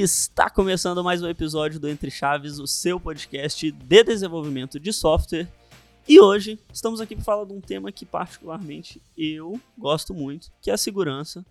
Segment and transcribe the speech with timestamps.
[0.00, 5.46] está começando mais um episódio do Entre Chaves, o seu podcast de desenvolvimento de software.
[6.08, 10.70] E hoje estamos aqui para falar de um tema que particularmente eu gosto muito, que
[10.70, 11.44] é a segurança.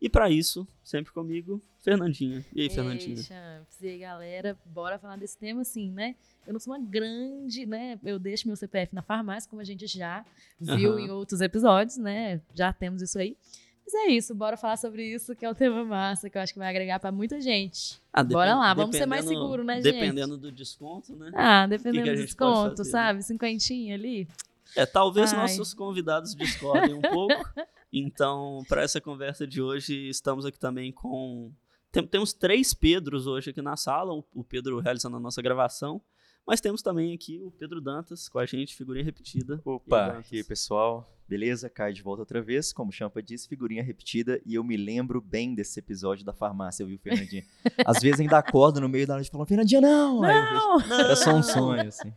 [0.00, 2.44] E para isso, sempre comigo, Fernandinha.
[2.52, 3.16] E aí, Fernandinha?
[3.16, 3.80] Champs.
[3.80, 6.16] E aí, galera, bora falar desse tema assim, né?
[6.44, 7.96] Eu não sou uma grande, né?
[8.02, 10.24] Eu deixo meu CPF na farmácia, como a gente já
[10.58, 10.98] viu uhum.
[10.98, 12.40] em outros episódios, né?
[12.54, 13.36] Já temos isso aí.
[13.84, 16.52] Mas é isso, bora falar sobre isso, que é o tema massa, que eu acho
[16.52, 18.00] que vai agregar para muita gente.
[18.12, 19.92] Ah, bora lá, vamos ser mais seguro, né, gente?
[19.92, 21.30] Dependendo do desconto, né?
[21.34, 23.18] Ah, dependendo que que do desconto, fazer, sabe?
[23.18, 23.22] Né?
[23.22, 24.26] Cinquentinha ali.
[24.74, 25.40] É, talvez Ai.
[25.40, 27.34] nossos convidados discordem um pouco.
[27.96, 31.52] Então, para essa conversa de hoje, estamos aqui também com.
[31.92, 36.02] Tem, temos três Pedros hoje aqui na sala, o Pedro realizando a nossa gravação.
[36.44, 39.62] Mas temos também aqui o Pedro Dantas com a gente, figurinha repetida.
[39.64, 41.70] Opa, e aí pessoal, beleza?
[41.70, 44.40] Cai de volta outra vez, como o Champa disse, figurinha repetida.
[44.44, 47.44] E eu me lembro bem desse episódio da farmácia, viu, Fernandinha?
[47.86, 50.20] Às vezes ainda acordo no meio da noite falando, Fernandinha, não!
[50.20, 50.78] Não!
[50.78, 52.12] Vejo, Era só um sonho, assim.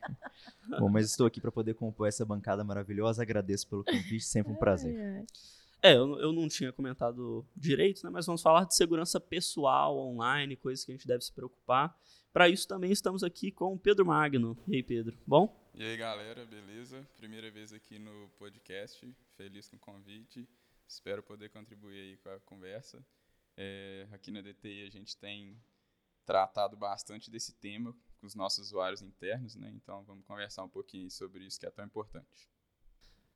[0.80, 3.22] Bom, mas estou aqui para poder compor essa bancada maravilhosa.
[3.22, 5.26] Agradeço pelo convite, sempre um prazer.
[5.82, 8.10] É, eu, eu não tinha comentado direito, né?
[8.10, 11.96] Mas vamos falar de segurança pessoal online, coisas que a gente deve se preocupar.
[12.34, 14.58] Para isso também estamos aqui com o Pedro Magno.
[14.68, 15.56] E aí, Pedro, bom?
[15.80, 17.08] E aí, galera, beleza?
[17.18, 20.50] Primeira vez aqui no podcast, feliz com o convite.
[20.88, 23.06] Espero poder contribuir aí com a conversa.
[23.56, 25.56] É, aqui na DTI a gente tem
[26.26, 29.72] tratado bastante desse tema com os nossos usuários internos, né?
[29.76, 32.50] Então vamos conversar um pouquinho sobre isso que é tão importante.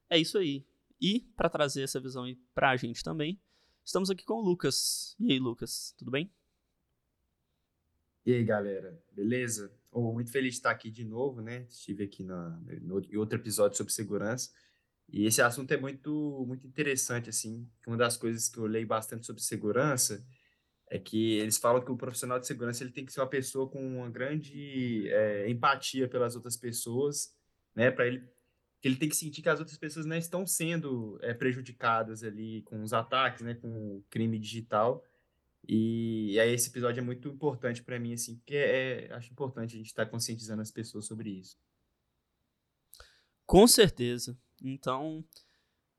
[0.10, 0.66] É isso aí.
[1.00, 3.40] E para trazer essa visão aí para a gente também,
[3.86, 5.16] estamos aqui com o Lucas.
[5.20, 6.34] E aí, Lucas, tudo bem?
[8.26, 9.72] E aí, galera, beleza?
[9.92, 11.66] Oh, muito feliz de estar aqui de novo, né?
[11.70, 14.50] Estive aqui na, no, em outro episódio sobre segurança.
[15.10, 17.70] E esse assunto é muito, muito interessante, assim.
[17.86, 20.26] Uma das coisas que eu leio bastante sobre segurança
[20.90, 23.70] é que eles falam que o profissional de segurança ele tem que ser uma pessoa
[23.70, 27.34] com uma grande é, empatia pelas outras pessoas,
[27.76, 27.92] né?
[27.92, 28.26] Para ele
[28.82, 32.64] que ele tem que sentir que as outras pessoas não estão sendo é, prejudicadas ali
[32.64, 33.54] com os ataques, né?
[33.54, 35.04] Com o crime digital.
[35.68, 39.32] E, e aí esse episódio é muito importante para mim, assim, porque é, é, acho
[39.32, 41.58] importante a gente estar tá conscientizando as pessoas sobre isso.
[43.46, 44.38] Com certeza.
[44.62, 45.24] Então,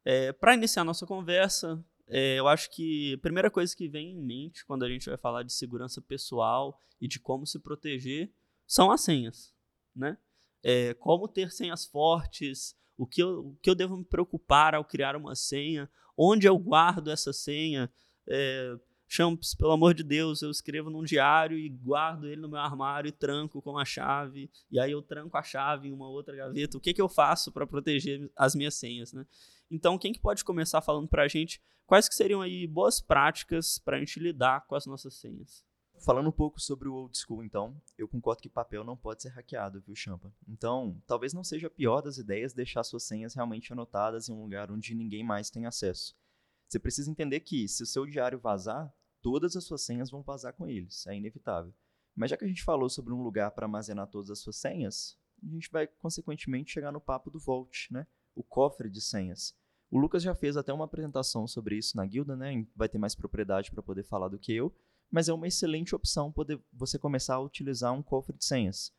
[0.05, 4.13] é, para iniciar a nossa conversa, é, eu acho que a primeira coisa que vem
[4.13, 8.33] em mente quando a gente vai falar de segurança pessoal e de como se proteger
[8.67, 9.55] são as senhas,
[9.95, 10.17] né?
[10.63, 14.85] É, como ter senhas fortes, o que, eu, o que eu devo me preocupar ao
[14.85, 17.91] criar uma senha, onde eu guardo essa senha,
[18.29, 18.77] é,
[19.15, 23.11] Champs, pelo amor de Deus, eu escrevo num diário e guardo ele no meu armário
[23.11, 24.51] e tranco com a chave.
[24.71, 26.79] E aí eu tranco a chave em uma outra gaveta.
[26.79, 29.27] O que, que eu faço para proteger as minhas senhas, né?
[29.71, 33.79] Então, quem que pode começar falando para a gente quais que seriam aí boas práticas
[33.79, 35.63] para a gente lidar com as nossas senhas?
[36.01, 39.29] Falando um pouco sobre o old school, então, eu concordo que papel não pode ser
[39.29, 40.33] hackeado, viu, Champa?
[40.49, 44.43] Então, talvez não seja a pior das ideias deixar suas senhas realmente anotadas em um
[44.43, 46.17] lugar onde ninguém mais tem acesso.
[46.67, 48.91] Você precisa entender que, se o seu diário vazar,
[49.23, 51.73] todas as suas senhas vão vazar com eles, é inevitável.
[52.15, 55.17] Mas já que a gente falou sobre um lugar para armazenar todas as suas senhas,
[55.43, 58.07] a gente vai consequentemente chegar no papo do Vault, né?
[58.35, 59.55] O cofre de senhas.
[59.91, 62.67] O Lucas já fez até uma apresentação sobre isso na guilda, né?
[62.75, 64.75] Vai ter mais propriedade para poder falar do que eu,
[65.11, 68.93] mas é uma excelente opção poder você começar a utilizar um cofre de senhas.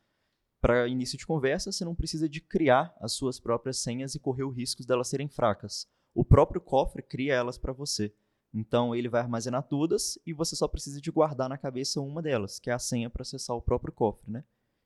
[0.61, 4.43] Para início de conversa, você não precisa de criar as suas próprias senhas e correr
[4.43, 5.87] o risco delas serem fracas.
[6.13, 8.15] O próprio cofre cria elas para você.
[8.53, 12.59] Então ele vai armazenar todas e você só precisa de guardar na cabeça uma delas,
[12.59, 14.43] que é a senha para acessar o próprio cofre, né?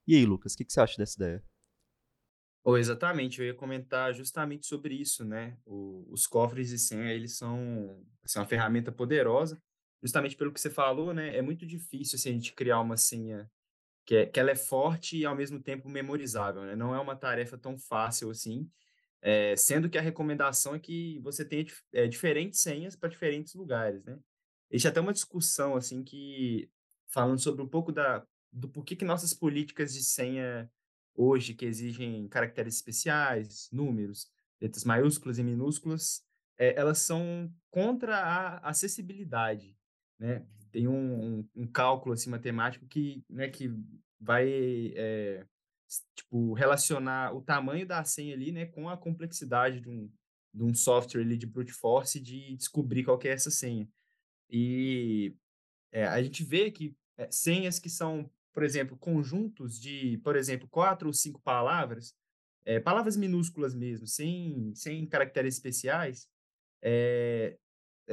[0.07, 1.43] E aí, Lucas, o que, que, você acha dessa ideia?
[2.63, 5.57] Oh, exatamente, eu ia comentar justamente sobre isso, né?
[5.65, 9.61] O, os cofres de senha, eles são assim, uma ferramenta poderosa,
[10.01, 11.35] justamente pelo que você falou, né?
[11.35, 13.49] É muito difícil assim, a gente criar uma senha
[14.05, 16.75] que, é, que ela é forte e ao mesmo tempo memorizável, né?
[16.75, 18.69] Não é uma tarefa tão fácil assim,
[19.21, 24.03] é, sendo que a recomendação é que você tenha é, diferentes senhas para diferentes lugares,
[24.03, 24.17] né?
[24.69, 26.69] Existe até uma discussão, assim, que
[27.07, 30.69] falando sobre um pouco da, do porquê que nossas políticas de senha
[31.15, 34.27] hoje, que exigem caracteres especiais, números,
[34.61, 36.23] letras maiúsculas e minúsculas,
[36.57, 39.75] é, elas são contra a acessibilidade,
[40.19, 40.45] né?
[40.71, 43.71] Tem um, um, um cálculo, assim, matemático que, né, que
[44.19, 44.93] vai
[46.15, 50.11] tipo, relacionar o tamanho da senha ali, né, com a complexidade de um,
[50.53, 53.87] de um software ali de brute force de descobrir qual é essa senha.
[54.49, 55.35] E
[55.91, 60.67] é, a gente vê que é, senhas que são, por exemplo, conjuntos de, por exemplo,
[60.67, 62.15] quatro ou cinco palavras,
[62.65, 66.27] é, palavras minúsculas mesmo, sem, sem caracteres especiais,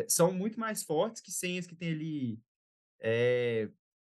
[0.08, 2.40] são muito mais fortes que senhas que tem ali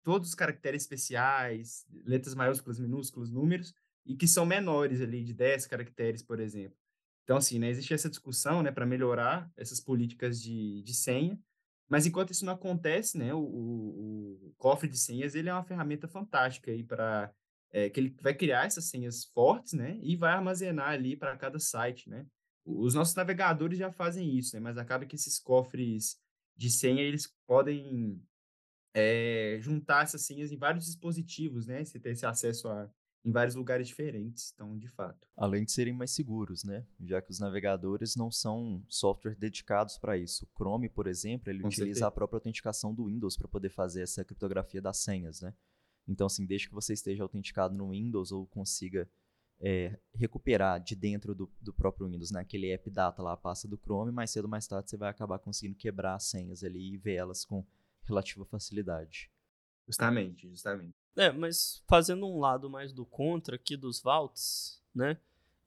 [0.04, 3.74] todos os caracteres especiais, letras maiúsculas, minúsculas, números,
[4.06, 6.78] e que são menores ali, de 10 caracteres, por exemplo.
[7.24, 11.40] Então, assim, né, existe essa discussão, né, para melhorar essas políticas de, de senha,
[11.88, 15.64] mas enquanto isso não acontece, né, o, o, o cofre de senhas, ele é uma
[15.64, 17.32] ferramenta fantástica aí para
[17.72, 21.60] é, que ele vai criar essas senhas fortes, né, e vai armazenar ali para cada
[21.60, 22.26] site, né.
[22.66, 26.18] Os nossos navegadores já fazem isso, né, mas acaba que esses cofres
[26.58, 28.22] de senha, eles podem
[28.94, 32.90] é, juntar essas senhas em vários dispositivos, né, você ter esse acesso a
[33.24, 35.28] em vários lugares diferentes, então, de fato.
[35.38, 36.86] Além de serem mais seguros, né?
[37.00, 40.46] Já que os navegadores não são software dedicados para isso.
[40.46, 42.08] O Chrome, por exemplo, ele Com utiliza certeza.
[42.08, 45.54] a própria autenticação do Windows para poder fazer essa criptografia das senhas, né?
[46.08, 49.08] Então, assim, desde que você esteja autenticado no Windows ou consiga
[49.60, 52.40] é, recuperar de dentro do, do próprio Windows, né?
[52.42, 55.10] Aquele app data lá, a pasta do Chrome, mais cedo ou mais tarde você vai
[55.12, 57.64] acabar conseguindo quebrar as senhas ali e ver elas com
[58.12, 59.30] relativa facilidade.
[59.88, 60.94] Justamente, justamente.
[61.16, 65.18] É, mas fazendo um lado mais do contra aqui dos vaults, né?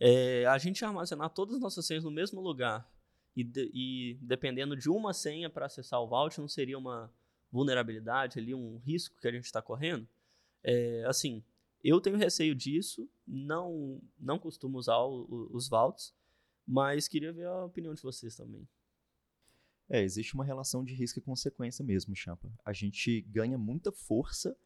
[0.00, 2.88] É, a gente armazenar todas as nossas senhas no mesmo lugar
[3.36, 7.12] e, de- e dependendo de uma senha para acessar o vault, não seria uma
[7.52, 10.06] vulnerabilidade ali, um risco que a gente está correndo?
[10.62, 11.42] É, assim,
[11.82, 16.14] eu tenho receio disso, não, não costumo usar o- o- os vaults,
[16.66, 18.66] mas queria ver a opinião de vocês também.
[19.88, 22.50] É, existe uma relação de risco e consequência mesmo, Champa.
[22.64, 24.56] A gente ganha muita força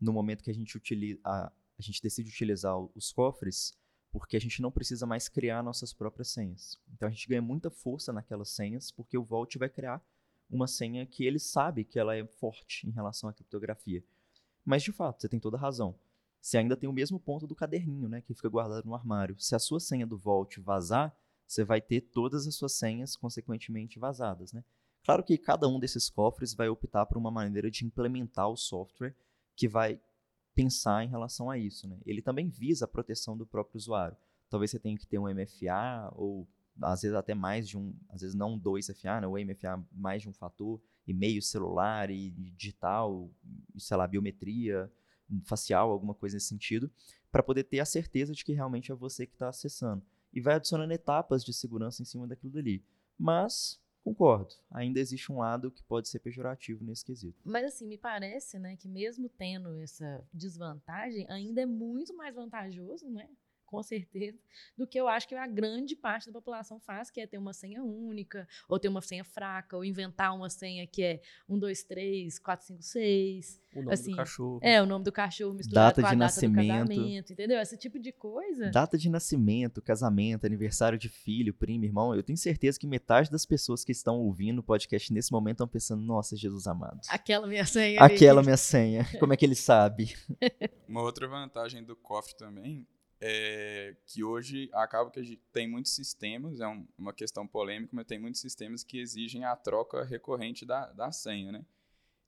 [0.00, 3.76] no momento que a gente utiliza, a, a gente decide utilizar os cofres,
[4.12, 6.78] porque a gente não precisa mais criar nossas próprias senhas.
[6.92, 10.02] Então a gente ganha muita força naquelas senhas, porque o Vault vai criar
[10.48, 14.02] uma senha que ele sabe que ela é forte em relação à criptografia.
[14.64, 15.94] Mas de fato, você tem toda razão.
[16.40, 19.38] Você ainda tem o mesmo ponto do caderninho, né, que fica guardado no armário.
[19.38, 21.14] Se a sua senha do Vault vazar,
[21.50, 24.62] você vai ter todas as suas senhas consequentemente vazadas, né?
[25.02, 29.16] Claro que cada um desses cofres vai optar por uma maneira de implementar o software
[29.56, 30.00] que vai
[30.54, 31.98] pensar em relação a isso, né?
[32.06, 34.16] Ele também visa a proteção do próprio usuário.
[34.48, 36.46] Talvez você tenha que ter um MFA ou
[36.80, 39.26] às vezes até mais de um, às vezes não dois FA, né?
[39.26, 43.28] O MFA mais de um fator, e-mail celular e digital,
[43.76, 44.88] sei lá, biometria
[45.46, 46.88] facial, alguma coisa nesse sentido,
[47.32, 50.04] para poder ter a certeza de que realmente é você que está acessando.
[50.32, 52.84] E vai adicionando etapas de segurança em cima daquilo dali.
[53.18, 57.40] Mas, concordo, ainda existe um lado que pode ser pejorativo nesse quesito.
[57.44, 63.08] Mas assim, me parece, né, que mesmo tendo essa desvantagem, ainda é muito mais vantajoso,
[63.10, 63.28] né?
[63.70, 64.36] Com certeza,
[64.76, 67.52] do que eu acho que a grande parte da população faz, que é ter uma
[67.52, 71.84] senha única, ou ter uma senha fraca, ou inventar uma senha que é 1, 2,
[71.84, 73.60] 3, 4, 5, 6.
[73.72, 74.58] O nome Assim, do cachorro.
[74.60, 76.82] É, o nome do cachorro misturado Data com a de data nascimento.
[76.82, 77.60] do casamento, entendeu?
[77.60, 78.70] Esse tipo de coisa.
[78.72, 82.12] Data de nascimento, casamento, aniversário de filho, primo, irmão.
[82.12, 85.68] Eu tenho certeza que metade das pessoas que estão ouvindo o podcast nesse momento estão
[85.68, 86.98] pensando: nossa, Jesus amado.
[87.08, 88.00] Aquela minha senha.
[88.00, 89.06] Aquela minha senha.
[89.20, 90.16] Como é que ele sabe?
[90.88, 92.84] Uma outra vantagem do cofre também
[93.20, 97.94] é que hoje acaba que a gente tem muitos sistemas, é um- uma questão polêmica,
[97.94, 101.64] mas tem muitos sistemas que exigem a troca recorrente da, da senha, né?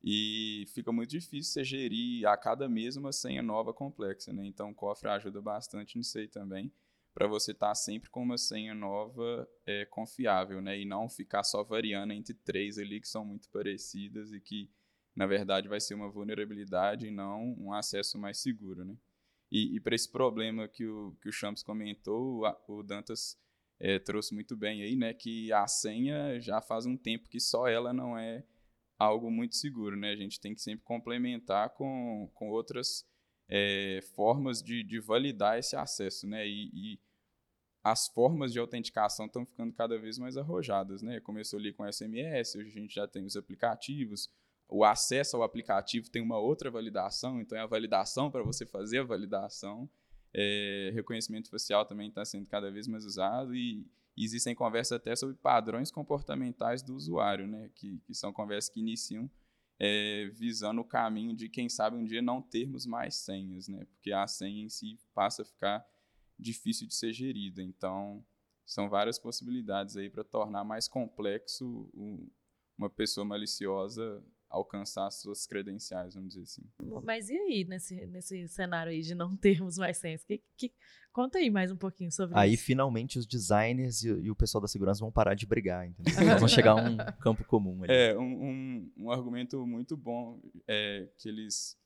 [0.05, 4.45] E fica muito difícil você gerir a cada mês uma senha nova complexa, né?
[4.47, 6.73] Então o cofre ajuda bastante nisso aí também,
[7.15, 10.79] para você estar sempre com uma senha nova é, confiável, né?
[10.81, 14.69] E não ficar só variando entre três ali que são muito parecidas e que,
[15.15, 18.97] na verdade, vai ser uma vulnerabilidade e não um acesso mais seguro, né?
[19.53, 23.39] E, e para esse problema que o, que o Champs comentou, o, Dantas
[23.79, 25.13] eh, trouxe muito bem aí, né?
[25.13, 28.43] Que a senha já faz um tempo que só ela não é
[28.99, 30.11] algo muito seguro, né?
[30.11, 33.07] A gente tem que sempre complementar com, com outras
[33.47, 36.49] eh, formas de, de validar esse acesso, né?
[36.49, 37.01] E, e
[37.85, 41.21] as formas de autenticação estão ficando cada vez mais arrojadas, né?
[41.21, 44.31] Começou ali com SMS, hoje a gente já tem os aplicativos,
[44.73, 49.01] o acesso ao aplicativo tem uma outra validação, então é a validação para você fazer
[49.01, 49.89] a validação.
[50.35, 53.87] É, reconhecimento facial também está sendo cada vez mais usado e
[54.17, 57.71] existem conversas até sobre padrões comportamentais do usuário, né?
[57.75, 59.31] Que, que são conversas que iniciam
[59.79, 63.85] é, visando o caminho de, quem sabe, um dia não termos mais senhas, né?
[63.85, 65.87] Porque a senha em si passa a ficar
[66.39, 67.63] difícil de ser gerida.
[67.63, 68.25] Então,
[68.65, 72.31] são várias possibilidades aí para tornar mais complexo o-
[72.79, 76.63] uma pessoa maliciosa alcançar as suas credenciais, vamos dizer assim.
[77.03, 80.23] Mas e aí, nesse, nesse cenário aí de não termos mais senhas?
[80.23, 80.73] Que, que,
[81.11, 82.65] conta aí mais um pouquinho sobre Aí isso.
[82.65, 86.15] finalmente os designers e, e o pessoal da segurança vão parar de brigar, entendeu?
[86.21, 87.93] Eles vão chegar a um campo comum ali.
[87.93, 91.79] É, um, um, um argumento muito bom é, que eles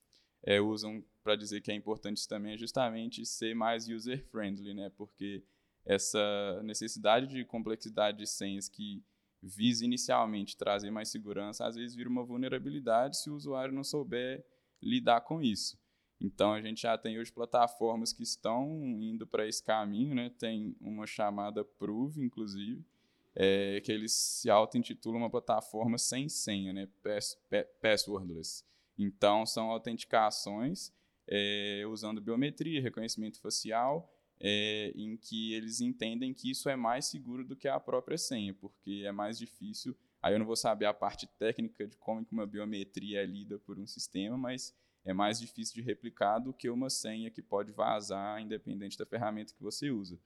[0.44, 4.90] é, usam para dizer que é importante também é justamente ser mais user-friendly, né?
[4.96, 5.44] Porque
[5.84, 9.04] essa necessidade de complexidade de senhas que
[9.42, 14.44] visa inicialmente trazer mais segurança, às vezes vira uma vulnerabilidade se o usuário não souber
[14.82, 15.78] lidar com isso.
[16.20, 20.30] Então a gente já tem hoje plataformas que estão indo para esse caminho, né?
[20.30, 22.84] Tem uma chamada Prove, inclusive,
[23.34, 26.88] é, que eles se auto-intitulam uma plataforma sem senha, né?
[27.02, 27.38] Pass,
[27.80, 28.64] passwordless.
[28.98, 30.90] Então são autenticações
[31.28, 37.44] é, usando biometria, reconhecimento facial, é, em que eles entendem que isso é mais seguro
[37.44, 39.96] do que a própria senha, porque é mais difícil.
[40.22, 43.78] Aí eu não vou saber a parte técnica de como uma biometria é lida por
[43.78, 44.74] um sistema, mas
[45.04, 49.54] é mais difícil de replicar do que uma senha que pode vazar, independente da ferramenta
[49.54, 50.18] que você usa.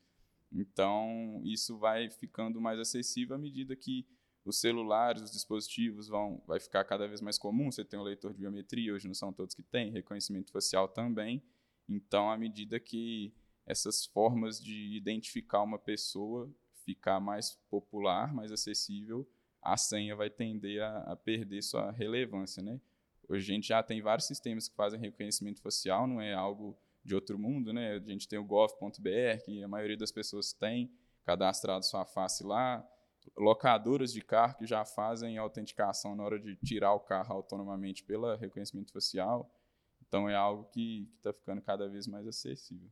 [0.51, 4.07] Então, isso vai ficando mais acessível à medida que
[4.45, 7.71] os celulares, os dispositivos vão vai ficar cada vez mais comum.
[7.71, 11.43] Você tem um leitor de biometria, hoje não são todos que têm, reconhecimento facial também.
[11.89, 13.35] Então, à medida que
[13.67, 16.53] essas formas de identificar uma pessoa
[16.85, 19.29] ficar mais popular, mais acessível,
[19.63, 22.81] a senha vai tender a, a perder sua relevância, né?
[23.29, 27.15] Hoje a gente já tem vários sistemas que fazem reconhecimento facial, não é algo de
[27.15, 27.93] outro mundo, né?
[27.93, 30.91] A gente tem o gov.br, que a maioria das pessoas tem
[31.25, 32.85] cadastrado sua face lá,
[33.37, 38.35] locadoras de carro que já fazem autenticação na hora de tirar o carro autonomamente pelo
[38.35, 39.49] reconhecimento facial.
[40.07, 42.91] Então é algo que está ficando cada vez mais acessível.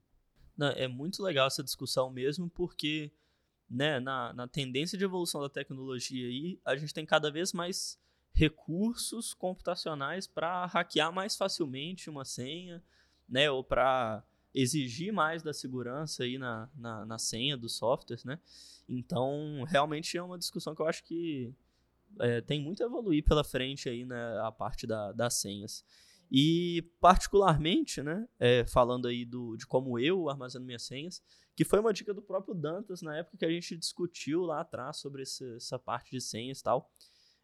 [0.77, 3.13] É muito legal essa discussão mesmo, porque
[3.69, 7.99] né, na, na tendência de evolução da tecnologia aí, a gente tem cada vez mais
[8.33, 12.83] recursos computacionais para hackear mais facilmente uma senha,
[13.29, 14.25] né, ou para
[14.55, 18.39] exigir mais da segurança aí na, na, na, senha dos softwares, né?
[18.89, 21.53] Então, realmente é uma discussão que eu acho que
[22.19, 25.85] é, tem muito a evoluir pela frente aí, né, a parte da, das senhas.
[26.31, 31.23] E, particularmente, né, é, falando aí do, de como eu armazeno minhas senhas,
[31.57, 34.99] que foi uma dica do próprio Dantas na época que a gente discutiu lá atrás
[34.99, 36.93] sobre esse, essa parte de senhas e tal.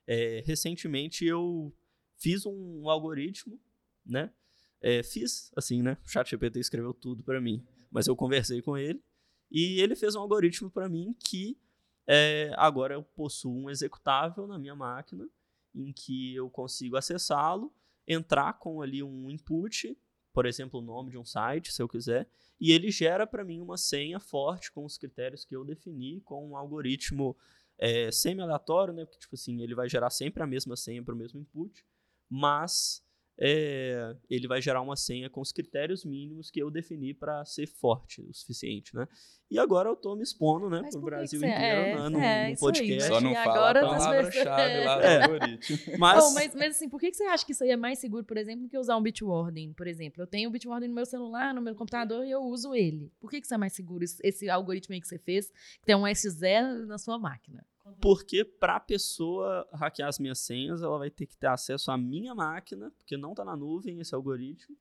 [0.07, 1.75] É, recentemente eu
[2.17, 3.59] fiz um algoritmo,
[4.05, 4.33] né?
[4.81, 5.97] É, fiz, assim, né?
[6.05, 9.03] O ChatGPT escreveu tudo para mim, mas eu conversei com ele
[9.50, 11.59] e ele fez um algoritmo para mim que
[12.07, 15.29] é, agora eu possuo um executável na minha máquina
[15.75, 17.73] em que eu consigo acessá-lo,
[18.06, 19.96] entrar com ali um input,
[20.32, 22.28] por exemplo, o nome de um site, se eu quiser,
[22.61, 26.49] e ele gera para mim uma senha forte com os critérios que eu defini, com
[26.49, 27.37] um algoritmo
[27.78, 29.04] é, semi-aleatório, né?
[29.04, 31.84] Porque, tipo assim, ele vai gerar sempre a mesma senha para o mesmo input,
[32.28, 33.03] mas
[33.38, 37.67] é, ele vai gerar uma senha com os critérios mínimos que eu defini para ser
[37.67, 39.09] forte o suficiente, né?
[39.50, 42.57] E agora eu tô me expondo, né, pro Brasil inteiro é, né, num, é, num
[42.57, 43.09] podcast.
[43.09, 45.23] Só não fala a palavra-chave lá do é.
[45.23, 45.79] algoritmo.
[45.99, 47.99] Mas, Bom, mas, mas assim, por que que você acha que isso aí é mais
[47.99, 50.23] seguro, por exemplo, que usar um Bitwarden, por exemplo?
[50.23, 53.12] Eu tenho o Bitwarden no meu celular, no meu computador e eu uso ele.
[53.21, 55.87] Por que que isso é mais seguro, esse, esse algoritmo aí que você fez, que
[55.87, 57.64] tem um S0 na sua máquina?
[58.00, 61.99] Porque para a pessoa hackear as minhas senhas, ela vai ter que ter acesso à
[61.99, 64.76] minha máquina, porque não está na nuvem esse algoritmo.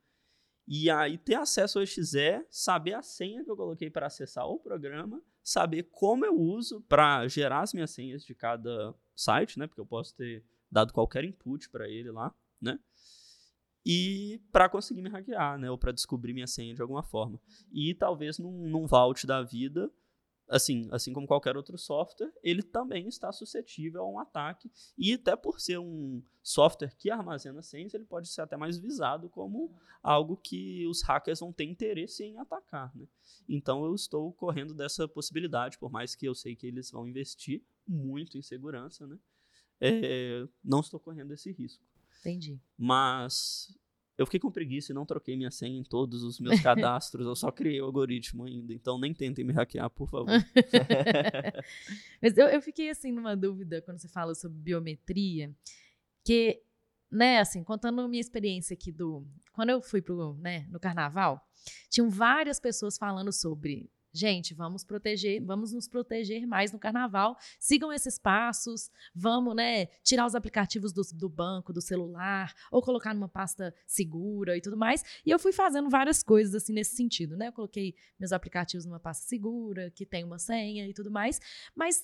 [0.65, 4.59] E aí ter acesso ao XE, saber a senha que eu coloquei para acessar o
[4.59, 9.67] programa, saber como eu uso para gerar as minhas senhas de cada site, né?
[9.67, 12.79] Porque eu posso ter dado qualquer input para ele lá, né?
[13.85, 15.69] E para conseguir me hackear, né?
[15.69, 17.37] Ou para descobrir minha senha de alguma forma.
[17.69, 19.91] E talvez num, num vault da vida
[20.47, 24.71] assim, assim como qualquer outro software, ele também está suscetível a um ataque.
[24.97, 29.29] E até por ser um software que armazena senhas, ele pode ser até mais visado
[29.29, 32.95] como algo que os hackers vão ter interesse em atacar.
[32.95, 33.07] Né?
[33.47, 37.63] Então eu estou correndo dessa possibilidade, por mais que eu sei que eles vão investir
[37.87, 39.17] muito em segurança, né?
[39.81, 41.83] É, não estou correndo esse risco.
[42.21, 42.57] Entendi.
[42.77, 43.77] Mas
[44.23, 47.35] eu fiquei com preguiça e não troquei minha senha em todos os meus cadastros, eu
[47.35, 50.29] só criei o algoritmo ainda, então nem tentem me hackear, por favor.
[52.21, 55.53] Mas eu, eu fiquei assim numa dúvida quando você fala sobre biometria,
[56.23, 56.61] que,
[57.11, 59.25] né, assim, contando minha experiência aqui do.
[59.51, 61.45] Quando eu fui pro, né, no carnaval,
[61.89, 67.35] tinham várias pessoas falando sobre Gente, vamos proteger, vamos nos proteger mais no carnaval.
[67.59, 73.11] Sigam esses passos, vamos, né, tirar os aplicativos do, do, banco, do celular, ou colocar
[73.15, 75.03] numa pasta segura e tudo mais.
[75.25, 77.47] E eu fui fazendo várias coisas assim nesse sentido, né?
[77.47, 81.41] Eu coloquei meus aplicativos numa pasta segura, que tem uma senha e tudo mais.
[81.75, 82.03] Mas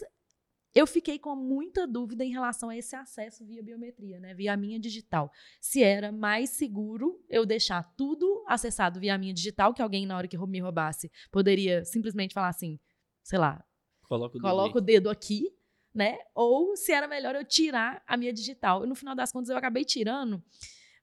[0.74, 4.58] eu fiquei com muita dúvida em relação a esse acesso via biometria, né, via a
[4.58, 5.32] minha digital.
[5.60, 10.16] Se era mais seguro eu deixar tudo acessado via a minha digital, que alguém na
[10.16, 12.80] hora que me roubasse poderia simplesmente falar assim,
[13.24, 13.64] sei lá,
[14.04, 15.52] coloca o, coloca o dedo aqui,
[15.94, 16.18] né?
[16.36, 18.84] Ou se era melhor eu tirar a minha digital.
[18.84, 20.44] E no final das contas eu acabei tirando,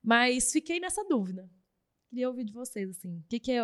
[0.01, 1.49] mas fiquei nessa dúvida.
[2.09, 3.59] Queria ouvir de vocês, assim, o que, que é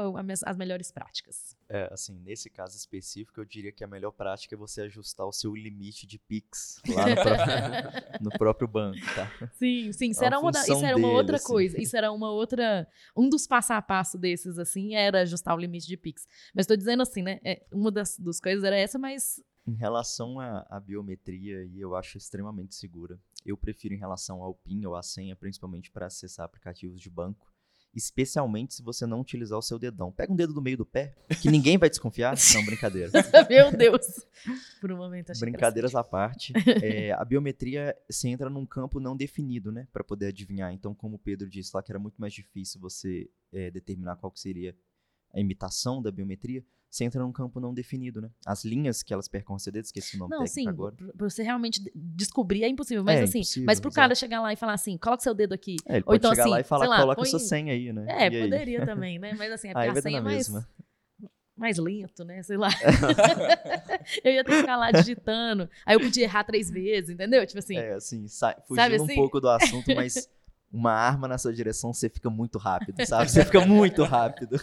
[0.46, 1.56] as melhores práticas?
[1.70, 5.32] É, assim, nesse caso específico, eu diria que a melhor prática é você ajustar o
[5.32, 7.38] seu limite de Pix lá no, pró-
[8.20, 9.32] no próprio banco, tá?
[9.54, 11.46] Sim, sim, isso É era, uma isso era uma dele, outra assim.
[11.48, 11.82] coisa.
[11.82, 12.86] Isso era uma outra.
[13.16, 16.28] Um dos passo a passo desses, assim, era ajustar o limite de Pix.
[16.54, 17.40] Mas tô dizendo assim, né?
[17.46, 19.42] é, uma das, das coisas era essa, mas.
[19.66, 23.18] Em relação à, biometria, eu acho extremamente segura.
[23.46, 27.53] Eu prefiro em relação ao PIN ou à senha, principalmente para acessar aplicativos de banco.
[27.94, 30.12] Especialmente se você não utilizar o seu dedão.
[30.12, 32.36] Pega um dedo do meio do pé, que ninguém vai desconfiar.
[32.56, 33.12] Não, brincadeira.
[33.50, 34.26] Meu Deus!
[34.82, 39.16] Por um momento achei Brincadeiras à parte, é, a biometria você entra num campo não
[39.16, 40.74] definido, né, para poder adivinhar.
[40.74, 44.32] Então, como o Pedro disse lá, que era muito mais difícil você é, determinar qual
[44.32, 44.76] que seria
[45.34, 48.30] a imitação da biometria, você entra num campo não definido, né?
[48.46, 50.96] As linhas que elas percorrem, você esqueci o nome Não, sim, agora.
[50.96, 53.04] pra você realmente de- descobrir é impossível.
[53.04, 53.96] Mas É, assim, impossível, mas pro exato.
[53.96, 55.78] cara chegar lá e falar assim, coloca seu dedo aqui.
[55.88, 57.40] É, ele Ou pode então chegar assim, lá e falar, sei lá, coloca põe- sua
[57.40, 58.06] senha aí, né?
[58.08, 58.42] É, E aí?
[58.44, 59.34] poderia também, né?
[59.34, 60.70] Mas assim, é porque Aí a senha é mais, mesma.
[61.58, 62.44] mais lento, né?
[62.44, 62.70] Sei lá.
[64.24, 65.68] eu ia ter que ficar lá digitando.
[65.86, 67.44] Aí eu podia errar três vezes, entendeu?
[67.48, 67.76] Tipo assim.
[67.78, 68.26] É, assim,
[68.68, 69.16] fugindo Sabe um assim?
[69.16, 70.30] pouco do assunto, mas
[70.72, 73.32] uma arma na sua direção, você fica muito rápido, sabe?
[73.32, 74.58] Você fica muito rápido.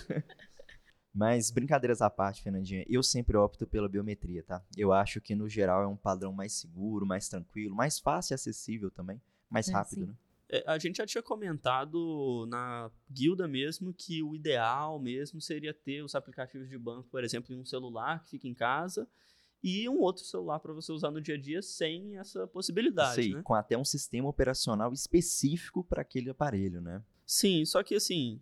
[1.12, 4.62] Mas brincadeiras à parte, Fernandinha, eu sempre opto pela biometria, tá?
[4.76, 8.37] Eu acho que no geral é um padrão mais seguro, mais tranquilo, mais fácil e
[8.37, 10.07] acessível também, mais É, rápido, sim.
[10.07, 10.14] né?
[10.52, 16.02] É, a gente já tinha comentado na guilda mesmo que o ideal mesmo seria ter
[16.02, 19.09] os aplicativos de banco, por exemplo, em um celular que fica em casa
[19.62, 23.21] e um outro celular para você usar no dia a dia sem essa possibilidade, Isso
[23.21, 23.43] aí, né?
[23.45, 27.02] com até um sistema operacional específico para aquele aparelho, né?
[27.26, 28.40] Sim, só que assim,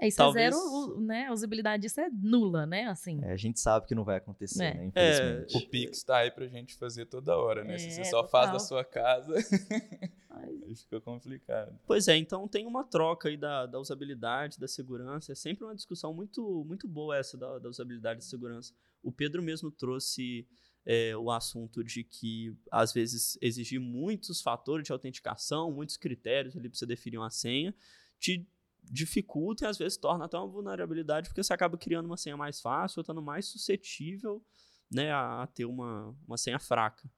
[0.00, 0.64] É, isso Talvez- é zero,
[0.96, 1.26] o- né?
[1.26, 2.84] A usabilidade disso é nula, né?
[2.86, 3.18] Assim.
[3.24, 4.74] É, a gente sabe que não vai acontecer, É.
[4.74, 4.80] né?
[4.80, 5.68] O Infelizmente.
[5.68, 7.76] Pix tá aí pra gente fazer toda hora, né?
[7.78, 8.66] Se É, você só faz da total.
[8.68, 9.34] sua casa,
[10.30, 11.78] aí fica complicado.
[11.86, 15.32] Pois é, então tem uma troca aí da, da usabilidade, da segurança.
[15.32, 18.72] É sempre uma discussão muito, muito boa essa da, da usabilidade e segurança.
[19.02, 20.46] O Pedro mesmo trouxe
[20.86, 26.68] é, o assunto de que, às vezes, exigir muitos fatores de autenticação, muitos critérios ali
[26.68, 27.74] para você definir uma senha,
[28.18, 28.46] te
[28.90, 32.60] dificulta e às vezes torna até uma vulnerabilidade, porque você acaba criando uma senha mais
[32.60, 34.44] fácil ou estando mais suscetível
[34.90, 37.10] né, a, a ter uma, uma senha fraca.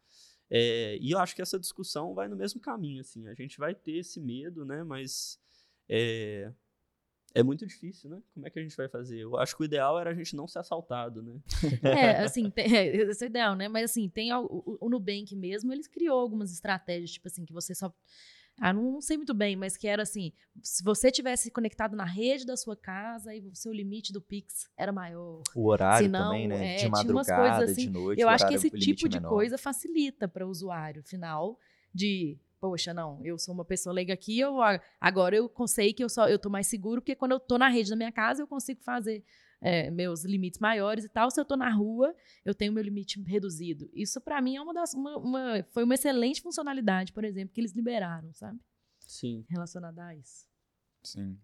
[0.51, 3.29] É, e eu acho que essa discussão vai no mesmo caminho, assim.
[3.29, 4.83] A gente vai ter esse medo, né?
[4.83, 5.39] Mas
[5.89, 6.53] é,
[7.33, 8.21] é muito difícil, né?
[8.35, 9.21] Como é que a gente vai fazer?
[9.21, 11.41] Eu acho que o ideal era a gente não ser assaltado, né?
[11.85, 13.69] É, assim, tem, é, esse é o ideal, né?
[13.69, 17.53] Mas assim, tem al- o, o Nubank mesmo, eles criou algumas estratégias, tipo assim, que
[17.53, 17.95] você só.
[18.61, 22.05] Ah, não, não sei muito bem, mas que era assim: se você tivesse conectado na
[22.05, 25.43] rede da sua casa e o seu limite do Pix era maior.
[25.55, 26.75] O horário Se não, também, né?
[26.75, 28.21] é, de madrugada, assim, de noite.
[28.21, 29.31] Eu acho que esse tipo de menor.
[29.31, 31.59] coisa facilita para o usuário final
[31.93, 34.59] de, poxa, não, eu sou uma pessoa leiga aqui, eu
[35.01, 37.69] agora eu sei que eu só eu tô mais seguro porque quando eu tô na
[37.69, 39.25] rede da minha casa eu consigo fazer
[39.61, 41.31] é, meus limites maiores e tal.
[41.31, 43.89] Se eu tô na rua, eu tenho meu limite reduzido.
[43.93, 47.61] Isso para mim é uma das uma, uma- foi uma excelente funcionalidade, por exemplo, que
[47.61, 48.59] eles liberaram, sabe?
[49.01, 49.45] Sim.
[49.49, 50.47] Relacionada a isso.
[51.03, 51.39] Sim.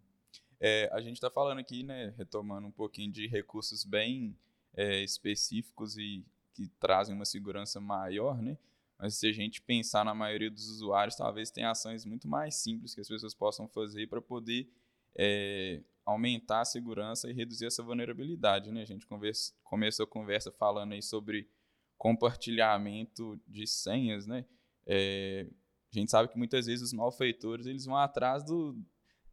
[0.60, 4.36] É, a gente está falando aqui, né, retomando um pouquinho de recursos bem
[4.74, 6.24] é, específicos e
[6.54, 8.56] que trazem uma segurança maior, né?
[8.98, 12.94] Mas se a gente pensar na maioria dos usuários, talvez tenha ações muito mais simples
[12.94, 14.66] que as pessoas possam fazer para poder
[15.14, 18.82] é, aumentar a segurança e reduzir essa vulnerabilidade, né?
[18.82, 21.50] A gente conversa, começou a conversa falando aí sobre
[21.98, 24.46] compartilhamento de senhas, né?
[24.86, 25.48] É,
[25.92, 28.80] a gente sabe que muitas vezes os malfeitores eles vão atrás do,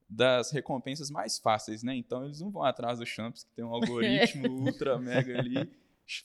[0.09, 1.95] das recompensas mais fáceis, né?
[1.95, 5.69] Então eles não vão atrás do Champs, que tem um algoritmo ultra mega ali,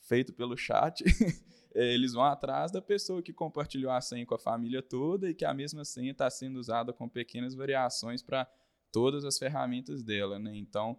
[0.09, 1.05] feito pelo chat.
[1.75, 5.35] É, Eles vão atrás da pessoa que compartilhou a senha com a família toda e
[5.35, 8.51] que a mesma senha está sendo usada com pequenas variações para
[8.93, 10.57] todas as ferramentas dela, né?
[10.57, 10.99] Então,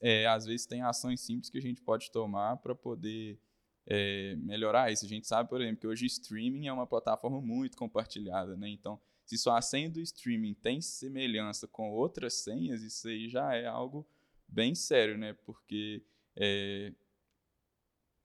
[0.00, 3.40] é, às vezes tem ações simples que a gente pode tomar para poder
[3.86, 5.04] é, melhorar isso.
[5.04, 8.68] A gente sabe, por exemplo, que hoje streaming é uma plataforma muito compartilhada, né?
[8.68, 13.66] Então, se sua senha do streaming tem semelhança com outras senhas, isso aí já é
[13.66, 14.06] algo
[14.46, 15.32] bem sério, né?
[15.32, 16.04] Porque
[16.36, 16.92] é,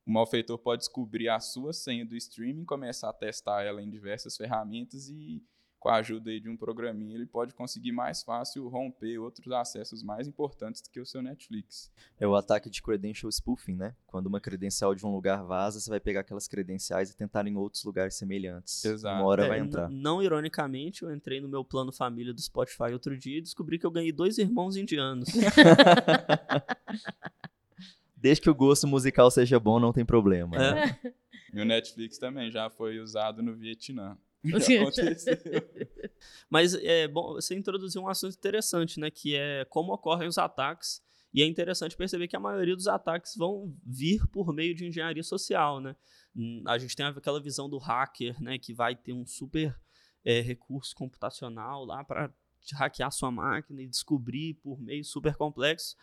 [0.06, 4.38] o malfeitor pode descobrir a sua senha do streaming, começar a testar ela em diversas
[4.38, 5.44] ferramentas e,
[5.86, 10.02] com a ajuda aí de um programinha, ele pode conseguir mais fácil romper outros acessos
[10.02, 11.92] mais importantes do que o seu Netflix.
[12.20, 13.96] É o ataque de credential spoofing, né?
[14.08, 17.56] Quando uma credencial de um lugar vaza, você vai pegar aquelas credenciais e tentar em
[17.56, 18.84] outros lugares semelhantes.
[18.84, 19.16] Exato.
[19.16, 19.88] Uma hora É, vai entrar.
[19.88, 23.86] Não ironicamente, eu entrei no meu plano família do Spotify outro dia e descobri que
[23.86, 25.30] eu ganhei dois irmãos indianos.
[28.18, 30.58] Desde que o gosto musical seja bom, não tem problema.
[30.58, 31.00] né?
[31.04, 31.14] É.
[31.54, 34.18] E o Netflix também já foi usado no Vietnã.
[34.82, 35.38] Aconteceu.
[36.50, 39.10] Mas é bom, você introduziu um assunto interessante, né?
[39.10, 41.02] Que é como ocorrem os ataques.
[41.34, 45.24] E é interessante perceber que a maioria dos ataques vão vir por meio de engenharia
[45.24, 45.96] social, né?
[46.36, 48.58] Hum, A gente tem aquela visão do hacker, né?
[48.58, 49.78] Que vai ter um super
[50.24, 52.34] é, recurso computacional lá para
[52.74, 55.96] hackear sua máquina e descobrir por meio super complexo.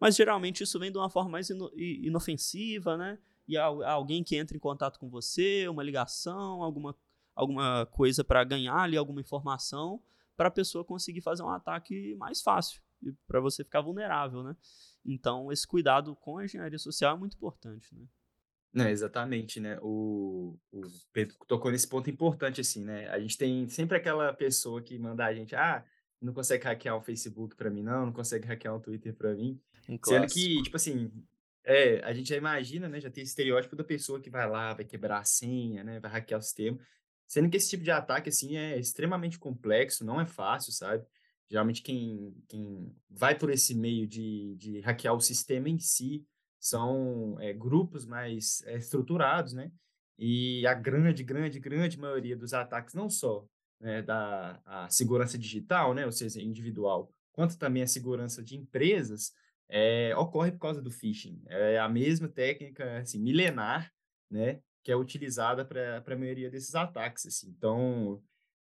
[0.00, 3.18] Mas geralmente isso vem de uma forma mais ino- inofensiva, né?
[3.46, 6.96] E al- alguém que entra em contato com você, uma ligação, alguma,
[7.34, 10.02] alguma coisa para ganhar ali alguma informação,
[10.36, 14.56] para a pessoa conseguir fazer um ataque mais fácil e para você ficar vulnerável, né?
[15.04, 18.06] Então esse cuidado com a engenharia social é muito importante, né?
[18.72, 19.78] Não, exatamente, né?
[19.82, 20.80] O, o
[21.12, 23.08] Pedro tocou nesse ponto importante, assim, né?
[23.08, 25.84] A gente tem sempre aquela pessoa que manda a gente, ah,
[26.20, 29.60] não consegue hackear o Facebook pra mim, não, não consegue hackear o Twitter pra mim.
[29.88, 31.10] Um Sendo que, tipo assim,
[31.64, 33.00] é, a gente já imagina, né?
[33.00, 35.98] Já tem esse estereótipo da pessoa que vai lá, vai quebrar a senha, né?
[35.98, 36.78] Vai hackear o sistema.
[37.30, 41.06] Sendo que esse tipo de ataque, assim, é extremamente complexo, não é fácil, sabe?
[41.48, 46.26] Geralmente quem, quem vai por esse meio de, de hackear o sistema em si
[46.58, 49.70] são é, grupos mais é, estruturados, né?
[50.18, 53.46] E a grande, grande, grande maioria dos ataques, não só
[53.78, 56.04] né, da a segurança digital, né?
[56.04, 59.32] Ou seja, individual, quanto também a segurança de empresas,
[59.68, 61.40] é, ocorre por causa do phishing.
[61.46, 63.88] É a mesma técnica assim, milenar,
[64.28, 67.26] né, que é utilizada para a maioria desses ataques.
[67.26, 67.50] Assim.
[67.50, 68.22] Então,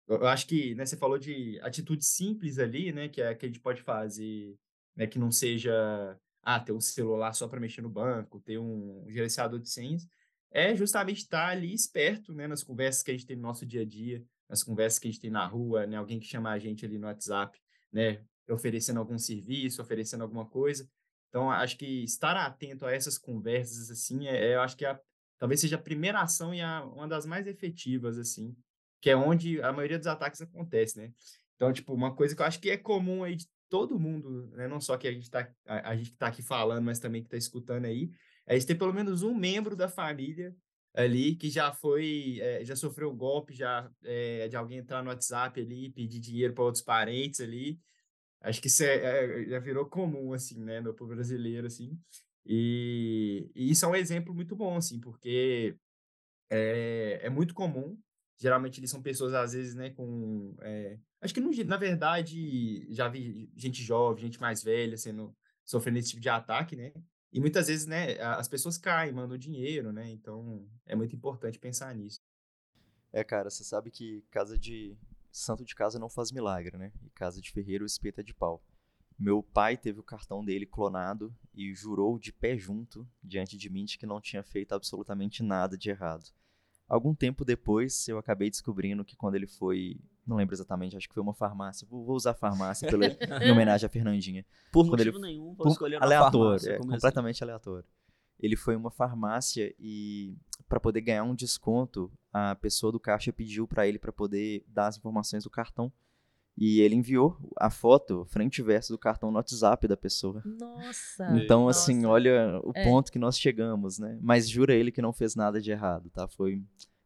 [0.07, 3.49] eu acho que né, você falou de atitudes simples ali, né, que, é, que a
[3.49, 4.57] gente pode fazer,
[4.95, 9.05] né, que não seja ah, ter um celular só para mexer no banco, ter um
[9.07, 10.07] gerenciador de senhas,
[10.51, 13.81] é justamente estar ali esperto né, nas conversas que a gente tem no nosso dia
[13.81, 16.57] a dia, nas conversas que a gente tem na rua, né, alguém que chama a
[16.57, 17.59] gente ali no WhatsApp,
[17.91, 20.89] né, oferecendo algum serviço, oferecendo alguma coisa.
[21.29, 24.99] Então, acho que estar atento a essas conversas, assim, é- eu acho que é a-
[25.39, 28.55] talvez seja a primeira ação e a, uma das mais efetivas, assim,
[29.01, 31.13] que é onde a maioria dos ataques acontece, né?
[31.55, 34.67] Então, tipo, uma coisa que eu acho que é comum aí de todo mundo, né?
[34.67, 37.29] Não só que a gente tá, a, a gente tá aqui falando, mas também que
[37.29, 38.11] tá escutando aí,
[38.45, 40.55] é gente ter pelo menos um membro da família
[40.93, 45.59] ali que já foi, eh, já sofreu golpe, já eh, de alguém entrar no WhatsApp
[45.61, 47.79] ali, pedir dinheiro para outros parentes ali,
[48.41, 51.99] Acho que isso é, é- já virou comum, assim, né, no povo brasileiro, assim.
[52.45, 55.75] E, e isso é um exemplo muito bom, assim, porque
[56.49, 57.97] é, é muito comum.
[58.37, 60.55] Geralmente eles são pessoas, às vezes, né, com...
[60.61, 65.99] é, acho que, no na verdade, já vi gente jovem, gente mais velha sendo, sofrendo
[65.99, 66.93] esse tipo de ataque, né?
[67.31, 70.09] E muitas vezes, né, as pessoas caem, mandam dinheiro, né?
[70.09, 72.17] Então, é muito importante pensar nisso.
[73.11, 74.97] É, cara, você sabe que casa de
[75.31, 76.91] santo de casa não faz milagre, né?
[77.03, 78.63] E casa de ferreiro espeta de pau.
[79.19, 83.83] Meu pai teve o cartão dele clonado e jurou de pé junto diante de mim
[83.83, 86.23] de que não tinha feito absolutamente nada de errado.
[86.87, 91.13] Algum tempo depois, eu acabei descobrindo que quando ele foi, não lembro exatamente, acho que
[91.13, 91.85] foi uma farmácia.
[91.87, 93.05] Vou usar farmácia pela,
[93.45, 94.45] em homenagem à Fernandinha.
[94.71, 96.87] Por Quando ele- motivo nenhum, vou Pum, escolher uma aleatório, farmácia é, exemplo.
[96.91, 97.85] completamente aleatório.
[98.39, 100.33] Ele foi em uma farmácia e
[100.67, 104.87] para poder ganhar um desconto, a pessoa do caixa pediu para ele para poder dar
[104.87, 105.91] as informações do cartão.
[106.61, 110.43] E ele enviou a foto frente e verso do cartão no WhatsApp da pessoa.
[110.45, 111.25] Nossa.
[111.37, 111.79] Então, nossa.
[111.79, 112.83] assim, olha o É.
[112.83, 114.19] ponto que nós chegamos, né?
[114.21, 116.27] Mas jura ele que não fez nada de errado, tá?
[116.27, 116.61] Foi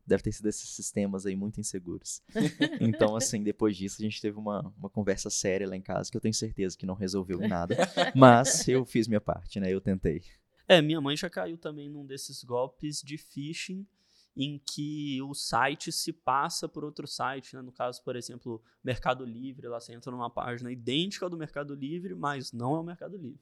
[0.05, 2.21] deve ter sido esses sistemas aí muito inseguros.
[2.81, 6.17] Então, assim, depois disso a gente teve uma, uma conversa séria lá em casa, que
[6.17, 7.77] eu tenho certeza que não resolveu nada,
[8.15, 9.71] mas eu fiz minha parte, né?
[9.71, 10.21] Eu tentei.
[10.67, 13.85] É, minha mãe já caiu também num desses golpes de phishing
[14.35, 17.61] em que o site se passa por outro site, né?
[17.61, 21.75] No caso, por exemplo, Mercado Livre, lá você entra numa página idêntica ao do Mercado
[21.75, 23.39] Livre, mas não é o Mercado Livre.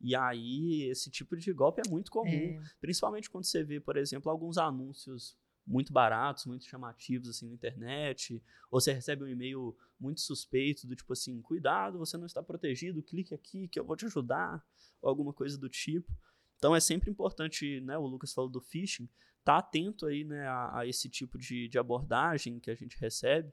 [0.00, 3.96] E aí, esse tipo de golpe é muito comum, É, principalmente quando você vê, por
[3.96, 9.76] exemplo, alguns anúncios muito baratos, muito chamativos assim na internet, ou você recebe um e-mail
[10.00, 13.94] muito suspeito do tipo assim, cuidado, você não está protegido, clique aqui que eu vou
[13.94, 14.66] te ajudar,
[15.00, 16.12] ou alguma coisa do tipo.
[16.56, 19.08] Então é sempre importante, né, o Lucas falou do phishing,
[19.42, 23.52] estar atento aí, né, a, a esse tipo de, de abordagem que a gente recebe,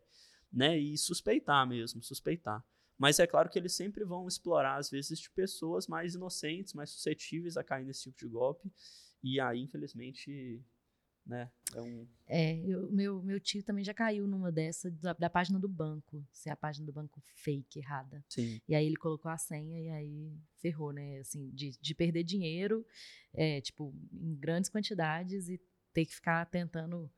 [0.51, 2.63] né, e suspeitar mesmo, suspeitar.
[2.97, 6.89] Mas é claro que eles sempre vão explorar, às vezes, de pessoas mais inocentes, mais
[6.89, 8.69] suscetíveis a cair nesse tipo de golpe.
[9.23, 10.61] E aí, infelizmente,
[11.25, 12.07] né, é um.
[12.27, 16.25] é, eu- meu, meu tio também já caiu numa dessa da, da página do banco.
[16.31, 18.23] Se é a página do banco fake, errada.
[18.27, 18.59] Sim.
[18.67, 21.19] E aí ele colocou a senha e aí ferrou, né?
[21.19, 22.85] Assim, de, de perder dinheiro,
[23.33, 25.57] é, tipo, em grandes quantidades e
[25.99, 27.11] ter que ficar tentando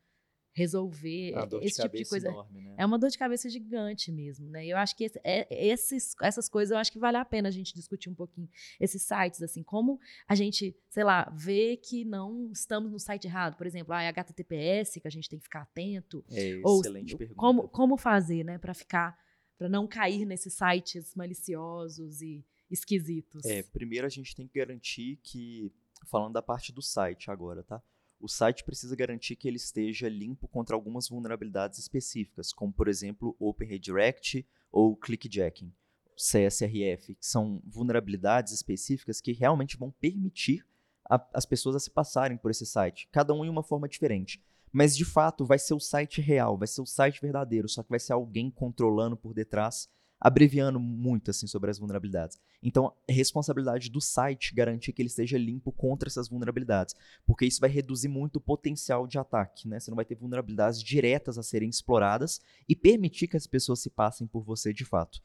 [0.53, 2.27] resolver A dor de esse tipo de cabeça coisa.
[2.27, 2.75] enorme, né?
[2.77, 4.65] É uma dor de cabeça gigante mesmo, né?
[4.65, 7.51] Eu acho que esse- é- esses, essas coisas, eu acho que vale a pena a
[7.51, 8.49] gente discutir um pouquinho.
[8.79, 13.55] Esses sites, assim, como a gente, sei lá, vê que não estamos no site errado.
[13.55, 16.23] Por exemplo, ah, é HTTPS, que a gente tem que ficar atento.
[16.29, 17.39] É, Ou excelente pergunta.
[17.39, 19.17] como, como fazer, né, para ficar,
[19.57, 23.45] para não cair nesses sites maliciosos e esquisitos.
[23.45, 25.71] É, primeiro a gente tem que garantir que,
[26.07, 27.81] falando da parte do site agora, tá?
[28.21, 33.35] O site precisa garantir que ele esteja limpo contra algumas vulnerabilidades específicas, como por exemplo
[33.39, 35.73] Open Redirect ou Clickjacking,
[36.15, 40.63] CSRF, que são vulnerabilidades específicas que realmente vão permitir
[41.09, 44.39] a- as pessoas a se passarem por esse site, cada um em uma forma diferente.
[44.71, 47.89] Mas de fato vai ser o site real, vai ser o site verdadeiro, só que
[47.89, 49.89] vai ser alguém controlando por detrás,
[50.21, 52.39] abreviando muito assim sobre as vulnerabilidades.
[52.61, 56.93] Então, é responsabilidade do site garantir que ele esteja limpo contra essas vulnerabilidades,
[57.25, 59.79] porque isso vai reduzir muito o potencial de ataque, né?
[59.79, 63.89] Você não vai ter vulnerabilidades diretas a serem exploradas e permitir que as pessoas se
[63.89, 65.19] passem por você de fato.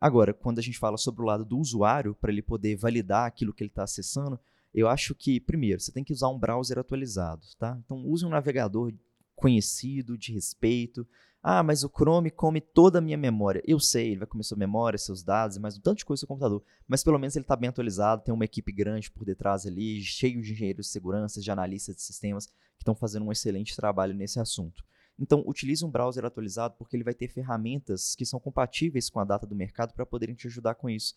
[0.00, 3.52] Agora, quando a gente fala sobre o lado do usuário, para ele poder validar aquilo
[3.52, 4.40] que ele está acessando,
[4.72, 7.78] eu acho que, primeiro, você tem que usar um browser atualizado, tá?
[7.84, 8.94] Então, use um navegador
[9.36, 11.06] conhecido, de respeito.
[11.42, 13.62] Ah, mas o Chrome come toda a minha memória.
[13.66, 16.20] Eu sei, ele vai comer sua memória, seus dados, mais um tanto de coisa no
[16.20, 16.62] seu computador.
[16.86, 20.42] Mas pelo menos ele está bem atualizado, tem uma equipe grande por detrás ali, cheio
[20.42, 24.38] de engenheiros de segurança, de analistas de sistemas, que estão fazendo um excelente trabalho nesse
[24.38, 24.84] assunto.
[25.18, 29.24] Então, utilize um browser atualizado porque ele vai ter ferramentas que são compatíveis com a
[29.24, 31.14] data do mercado para poderem te ajudar com isso.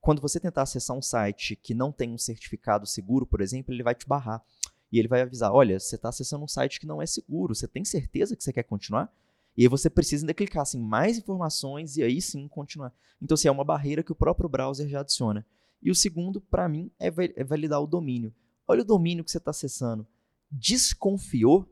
[0.00, 3.84] Quando você tentar acessar um site que não tem um certificado seguro, por exemplo, ele
[3.84, 4.42] vai te barrar.
[4.92, 7.68] E ele vai avisar: olha, você está acessando um site que não é seguro, você
[7.68, 9.12] tem certeza que você quer continuar?
[9.56, 12.92] E aí você precisa ainda clicar assim, mais informações e aí sim continuar.
[13.20, 15.44] Então, assim, é uma barreira que o próprio browser já adiciona.
[15.82, 18.32] E o segundo, para mim, é, é validar o domínio.
[18.66, 20.06] Olha o domínio que você está acessando.
[20.50, 21.68] Desconfiou?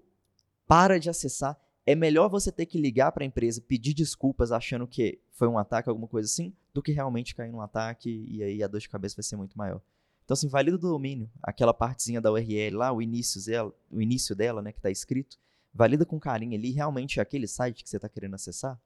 [0.66, 1.58] Para de acessar.
[1.86, 5.56] É melhor você ter que ligar para a empresa, pedir desculpas achando que foi um
[5.56, 8.88] ataque, alguma coisa assim, do que realmente cair num ataque e aí a dor de
[8.88, 9.80] cabeça vai ser muito maior.
[10.28, 14.36] Então, assim, valida o domínio, aquela partezinha da URL lá, o início dela, o início
[14.36, 15.38] dela né, que está escrito,
[15.72, 18.78] valida com carinho ali, realmente é aquele site que você está querendo acessar?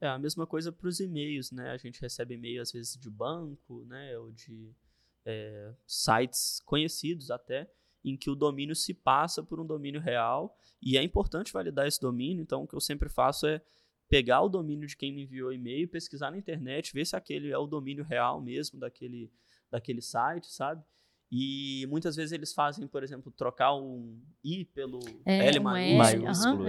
[0.00, 1.70] É a mesma coisa para os e-mails, né?
[1.70, 4.16] A gente recebe e-mail às vezes de banco, né?
[4.16, 4.74] Ou de
[5.26, 7.70] é, sites conhecidos até,
[8.02, 12.00] em que o domínio se passa por um domínio real e é importante validar esse
[12.00, 12.40] domínio.
[12.40, 13.60] Então, o que eu sempre faço é
[14.08, 17.58] pegar o domínio de quem me enviou e-mail, pesquisar na internet, ver se aquele é
[17.58, 19.30] o domínio real mesmo daquele,
[19.70, 20.82] daquele site, sabe?
[21.30, 26.26] E muitas vezes eles fazem, por exemplo, trocar um I pelo É, L um maiúsculo.
[26.26, 26.64] Aham,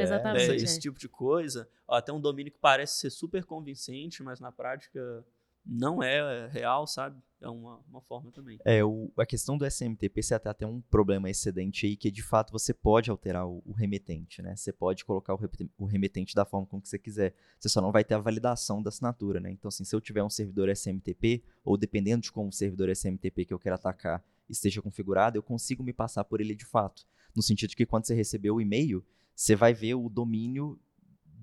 [0.54, 0.56] é.
[0.56, 1.70] esse tipo de coisa.
[1.88, 5.24] Até um domínio que parece ser super convincente, mas na prática
[5.68, 7.22] não é real, sabe?
[7.40, 8.58] É uma, uma forma também.
[8.66, 12.24] É, o- a questão do SMTP, você até tem um problema excedente aí, que de
[12.24, 14.56] fato você pode alterar o, o remetente, né?
[14.56, 15.40] Você pode colocar o,
[15.78, 17.36] o remetente da forma como que você quiser.
[17.60, 19.52] Você só não vai ter a validação da assinatura, né?
[19.52, 23.46] Então, assim, se eu tiver um servidor SMTP, ou dependendo de como o servidor SMTP
[23.46, 27.06] que eu quero atacar esteja configurado, eu consigo me passar por ele de fato.
[27.36, 30.80] No sentido de que quando você receber o e-mail, você vai ver o domínio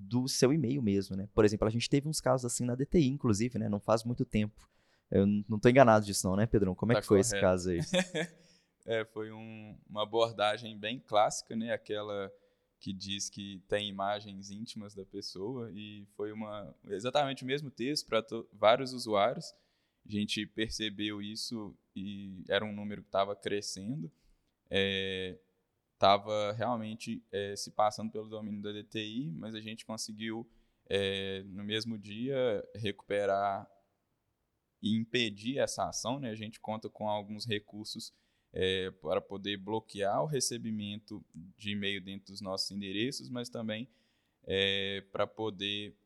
[0.07, 1.27] do seu e-mail mesmo, né?
[1.33, 3.67] Por exemplo, a gente teve uns casos assim na DTI, inclusive, né?
[3.69, 4.67] Não faz muito tempo.
[5.11, 6.73] Eu não tô enganado disso não, né, Pedrão?
[6.75, 7.45] Como é Tá que foi esse correto.
[7.45, 7.79] caso aí?
[8.87, 11.71] É, foi um- uma abordagem bem clássica, né?
[11.73, 12.31] Aquela
[12.79, 18.05] que diz que tem imagens íntimas da pessoa e foi uma exatamente o mesmo texto
[18.05, 19.55] para vários usuários.
[20.07, 24.11] A gente percebeu isso e era um número que estava crescendo.
[25.95, 30.47] Estava realmente é, se passando pelo domínio da DTI, mas a gente conseguiu
[30.89, 33.65] é, no mesmo dia recuperar
[34.81, 36.19] e impedir essa ação.
[36.19, 36.29] Né?
[36.29, 38.13] A gente conta com alguns recursos
[38.51, 43.89] é, para poder bloquear o recebimento de e-mail dentro dos nossos endereços, mas também
[44.43, 45.97] é, para poder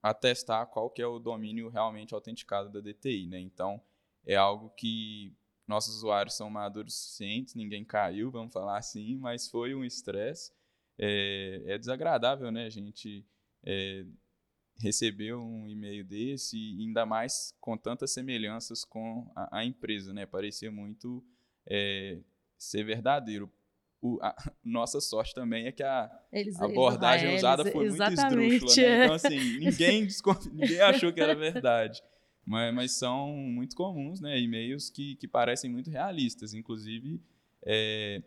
[0.00, 3.26] atestar qual que é o domínio realmente autenticado da DTI.
[3.26, 3.40] Né?
[3.40, 3.82] Então,
[4.24, 5.36] é algo que
[5.68, 10.50] nossos usuários são maduros suficientes, ninguém caiu, vamos falar assim, mas foi um estresse.
[10.98, 12.64] É, é desagradável, né?
[12.66, 13.24] A gente
[13.64, 14.04] é,
[14.80, 20.24] receber um e-mail desse, e ainda mais com tantas semelhanças com a, a empresa, né?
[20.26, 21.24] Parecia muito
[21.68, 22.18] é,
[22.56, 23.52] ser verdadeiro.
[24.00, 28.02] O, a, nossa sorte também é que a, Eles, abordagem eles- usada eles- foi muito
[28.12, 28.82] esdrúxula, né?
[28.82, 29.04] é.
[29.04, 30.08] Então, assim, ninguém,
[30.52, 32.02] ninguém achou que era verdade.
[32.48, 34.40] Mas, mas são muito comuns, né?
[34.40, 36.54] E-mails que, que parecem muito realistas.
[36.54, 37.20] Inclusive,
[37.62, 38.22] é,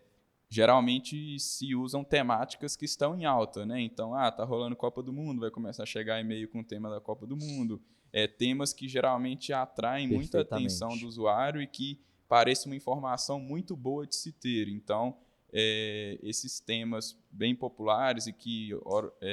[0.47, 3.81] geralmente se usam temáticas que estão em alta, né?
[3.81, 6.87] Então, ah, tá rolando Copa do Mundo, vai começar a chegar e-mail com o tema
[6.87, 7.81] da Copa do Mundo.
[8.13, 13.75] É, temas que geralmente atraem muita atenção do usuário e que parece uma informação muito
[13.75, 14.67] boa de se ter.
[14.67, 15.17] Então,
[15.51, 18.69] é, esses temas bem populares e que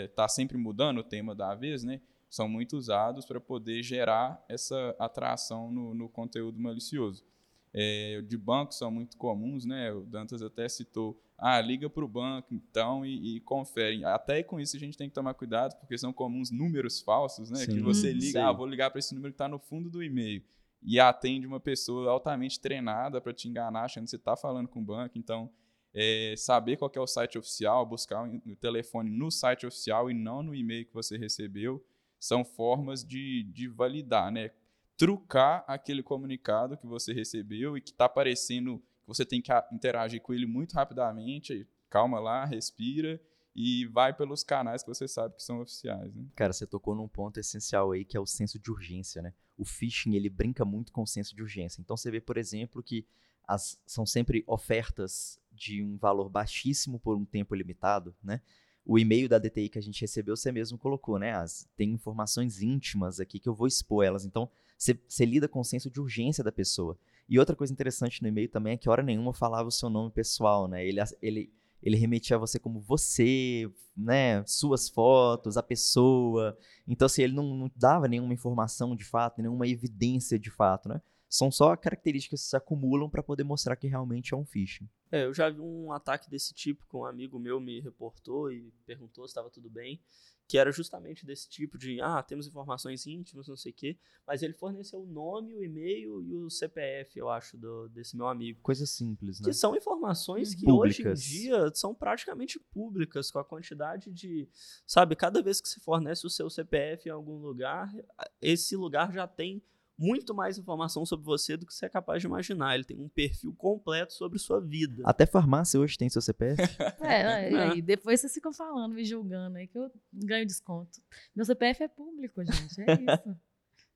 [0.05, 4.45] está é, sempre mudando o tema da vez, né, são muito usados para poder gerar
[4.49, 7.25] essa atração no, no conteúdo malicioso.
[7.73, 9.93] É, de bancos são muito comuns, né?
[9.93, 14.05] O Dantas até citou, ah, liga para o banco então e, e confere.
[14.05, 17.61] Até com isso a gente tem que tomar cuidado, porque são comuns números falsos, né?
[17.61, 18.39] Sim, que você liga, sim.
[18.39, 20.43] ah, vou ligar para esse número que está no fundo do e-mail
[20.83, 24.81] e atende uma pessoa altamente treinada para te enganar, achando que você está falando com
[24.81, 25.19] o banco.
[25.19, 25.51] Então,
[25.93, 30.43] é, saber qual é o site oficial, buscar o telefone no site oficial e não
[30.43, 31.85] no e-mail que você recebeu,
[32.19, 34.51] são formas de, de validar, né?
[34.97, 40.21] Trucar aquele comunicado que você recebeu e que está aparecendo que você tem que interagir
[40.21, 41.67] com ele muito rapidamente.
[41.89, 43.21] Calma lá, respira
[43.55, 46.15] e vai pelos canais que você sabe que são oficiais.
[46.15, 46.27] Né?
[46.37, 49.33] Cara, você tocou num ponto essencial aí que é o senso de urgência, né?
[49.57, 51.81] O phishing ele brinca muito com o senso de urgência.
[51.81, 53.05] Então você vê, por exemplo, que
[53.49, 58.41] as, são sempre ofertas de um valor baixíssimo por um tempo limitado, né?
[58.89, 61.33] O e-mail da DTI que a gente recebeu, você mesmo colocou, né?
[61.35, 64.25] As, tem informações íntimas aqui que eu vou expor elas.
[64.25, 64.49] Então,
[64.79, 66.99] você lida com o senso de urgência da pessoa.
[67.29, 70.11] E outra coisa interessante no e-mail também é que hora nenhuma falava o seu nome
[70.11, 70.87] pessoal, né?
[70.87, 74.43] Ele, ele, ele remetia a você como você, né?
[74.47, 76.57] Suas fotos, a pessoa.
[76.87, 81.03] Então, assim, ele não, não dava nenhuma informação de fato, nenhuma evidência de fato, né?
[81.29, 84.89] São só características que se acumulam para poder mostrar que realmente é um phishing.
[85.11, 88.73] É, eu já vi um ataque desse tipo que um amigo meu me reportou e
[88.87, 90.01] perguntou se estava tudo bem,
[90.49, 94.43] que era justamente desse tipo de, ah, temos informações íntimas, não sei o quê, mas
[94.43, 98.61] ele forneceu o nome, o e-mail e o CPF, eu acho, do, desse meu amigo.
[98.63, 99.45] Coisa simples, né?
[99.45, 101.21] Que são informações que públicas.
[101.21, 104.49] hoje em dia são praticamente públicas, com a quantidade de,
[104.87, 107.95] sabe, cada vez que se fornece o seu CPF em algum lugar,
[108.41, 109.63] esse lugar já tem
[109.99, 112.75] muito mais informação sobre você do que você é capaz de imaginar.
[112.75, 115.03] Ele tem um perfil completo sobre sua vida.
[115.05, 116.63] Até farmácia hoje tem seu CPF.
[117.03, 121.01] é, é, depois vocês ficam falando, me julgando aí que eu ganho desconto.
[121.35, 123.37] Meu CPF é público, gente, é isso.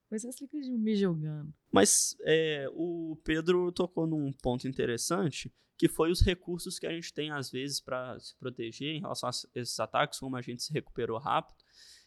[0.05, 1.55] Depois vocês ficam me julgando.
[1.71, 7.15] Mas é, o Pedro tocou num ponto interessante, que foi os recursos que a gente
[7.15, 10.73] tem, às vezes, para se proteger em relação a esses ataques, como a gente se
[10.73, 11.63] recuperou rápido.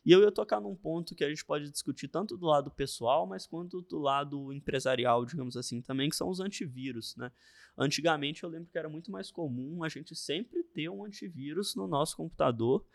[0.05, 3.25] E eu ia tocar num ponto que a gente pode discutir tanto do lado pessoal,
[3.25, 7.31] mas quanto do lado empresarial, digamos assim, também, que são os antivírus, né?
[7.75, 11.87] Antigamente eu lembro que era muito mais comum a gente sempre ter um antivírus no
[11.87, 12.85] nosso computador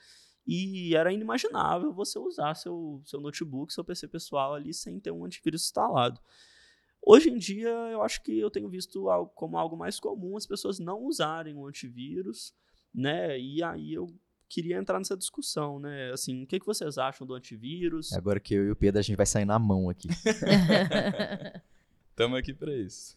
[0.47, 5.25] e era inimaginável você usar seu, seu notebook, seu PC pessoal ali sem ter um
[5.25, 6.21] antivírus instalado.
[7.03, 10.47] Hoje em dia, eu acho que eu tenho visto algo, como algo mais comum as
[10.47, 12.55] pessoas não usarem o antivírus,
[12.95, 13.39] né?
[13.39, 14.07] E aí eu
[14.51, 16.11] queria entrar nessa discussão, né?
[16.11, 18.13] Assim, o que, que vocês acham do antivírus?
[18.13, 20.09] É agora que eu e o Pedro a gente vai sair na mão aqui.
[22.11, 23.15] Estamos aqui para isso.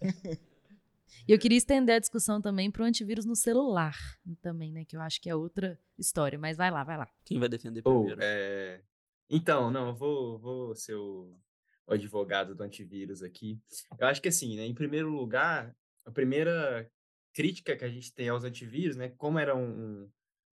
[1.27, 3.97] E eu queria estender a discussão também para o antivírus no celular,
[4.41, 4.85] também, né?
[4.85, 6.37] Que eu acho que é outra história.
[6.37, 7.09] Mas vai lá, vai lá.
[7.25, 8.19] Quem vai defender primeiro?
[8.19, 8.81] Oh, é...
[9.29, 11.35] Então, não, eu vou, vou ser o,
[11.87, 13.59] o advogado do antivírus aqui.
[13.97, 14.65] Eu acho que assim, né?
[14.65, 16.89] Em primeiro lugar, a primeira
[17.33, 19.09] crítica que a gente tem aos antivírus, né?
[19.17, 20.07] Como era um,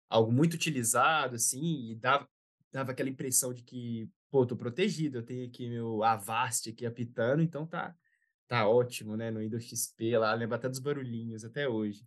[0.09, 2.29] algo muito utilizado, assim, e dava,
[2.73, 7.43] dava aquela impressão de que, pô, tô protegido, eu tenho aqui meu Avast aqui apitando,
[7.43, 7.95] então tá,
[8.47, 9.31] tá ótimo, né?
[9.31, 12.05] No Windows XP lá, lembra até dos barulhinhos até hoje.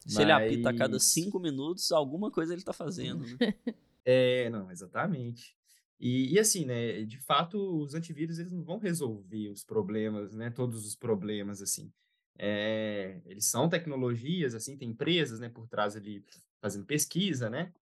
[0.00, 0.18] Se Mas...
[0.18, 3.36] ele apita a cada cinco minutos, alguma coisa ele tá fazendo, né?
[4.04, 5.56] é, não, exatamente.
[6.00, 10.48] E, e, assim, né, de fato, os antivírus, eles não vão resolver os problemas, né,
[10.48, 11.92] todos os problemas, assim.
[12.38, 16.24] É, eles são tecnologias, assim, tem empresas, né, por trás ali
[16.60, 17.72] fazendo pesquisa, né?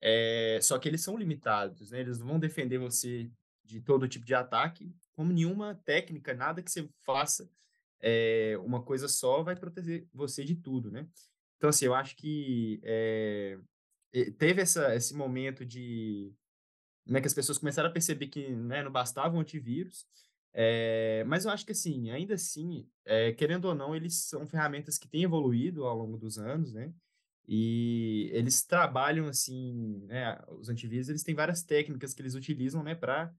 [0.00, 2.00] É, só que eles são limitados, né?
[2.00, 3.30] Eles não vão defender você
[3.64, 7.50] de todo tipo de ataque, como nenhuma técnica, nada que você faça
[8.00, 11.08] é, uma coisa só vai proteger você de tudo, né?
[11.56, 13.58] Então, assim, eu acho que é,
[14.38, 16.32] teve essa, esse momento de
[17.06, 20.06] né, que as pessoas começaram a perceber que né, não bastava um antivírus,
[20.52, 22.88] é, mas eu acho que, assim, ainda assim,
[23.36, 26.92] querendo ou não, eles são ferramentas que têm evoluído ao longo dos anos, né?
[27.48, 32.94] E eles trabalham assim, né, os antivírus, eles têm várias técnicas que eles utilizam, né,
[32.94, 33.32] para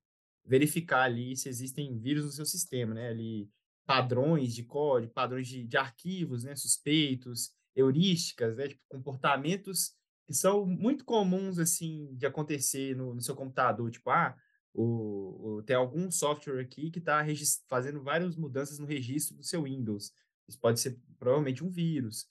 [0.46, 3.50] verificar ali se existem vírus no seu sistema, né, ali
[3.86, 9.94] padrões de código, padrões de, de arquivos, né, suspeitos, heurísticas, né, tipo, comportamentos
[10.26, 14.36] que são muito comuns assim de acontecer no, no seu computador, tipo, ah,
[14.74, 17.26] o, o, tem algum software aqui que está
[17.68, 20.12] fazendo várias mudanças no registro do seu Windows.
[20.48, 22.28] Isso pode ser provavelmente um vírus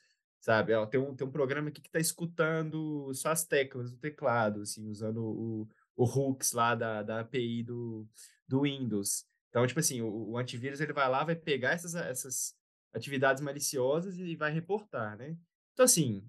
[0.46, 0.72] sabe?
[0.88, 4.88] Tem, um, tem um programa aqui que está escutando só as teclas do teclado, assim,
[4.88, 8.08] usando o, o hooks lá da, da API do,
[8.46, 9.26] do Windows.
[9.48, 12.54] Então, tipo assim, o, o antivírus ele vai lá, vai pegar essas, essas
[12.94, 15.36] atividades maliciosas e vai reportar, né?
[15.72, 16.24] Então, assim,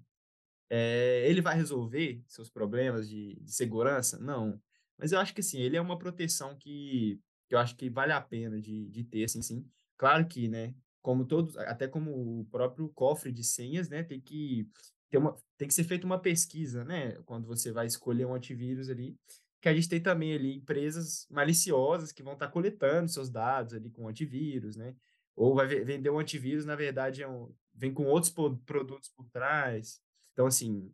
[0.70, 4.18] É, ele vai resolver seus problemas de, de segurança?
[4.18, 4.60] Não.
[4.98, 8.12] Mas eu acho que assim, ele é uma proteção que, que eu acho que vale
[8.12, 9.66] a pena de, de ter, assim, sim.
[9.96, 14.68] Claro que, né, como todos, até como o próprio cofre de senhas, né, tem que
[15.10, 18.88] ter uma, tem que ser feita uma pesquisa, né, quando você vai escolher um antivírus
[18.88, 19.16] ali,
[19.60, 23.90] que a gente tem também ali empresas maliciosas que vão estar coletando seus dados ali
[23.90, 24.94] com antivírus, né,
[25.34, 28.32] ou vai vender um antivírus, na verdade, é um, vem com outros
[28.66, 30.00] produtos por trás.
[30.32, 30.92] Então, assim,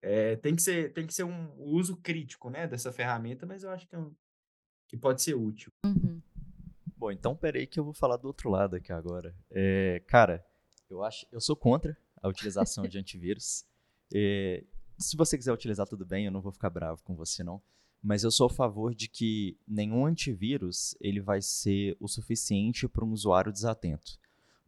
[0.00, 3.70] é, tem, que ser, tem que ser um uso crítico, né, dessa ferramenta, mas eu
[3.70, 4.14] acho que, é um,
[4.88, 5.72] que pode ser útil.
[5.84, 6.20] Uhum.
[7.02, 9.34] Bom, então peraí que eu vou falar do outro lado aqui agora.
[9.50, 10.46] É, cara,
[10.88, 13.64] eu acho, eu sou contra a utilização de antivírus.
[14.14, 14.62] É,
[14.96, 17.60] se você quiser utilizar, tudo bem, eu não vou ficar bravo com você, não.
[18.00, 23.04] Mas eu sou a favor de que nenhum antivírus ele vai ser o suficiente para
[23.04, 24.16] um usuário desatento.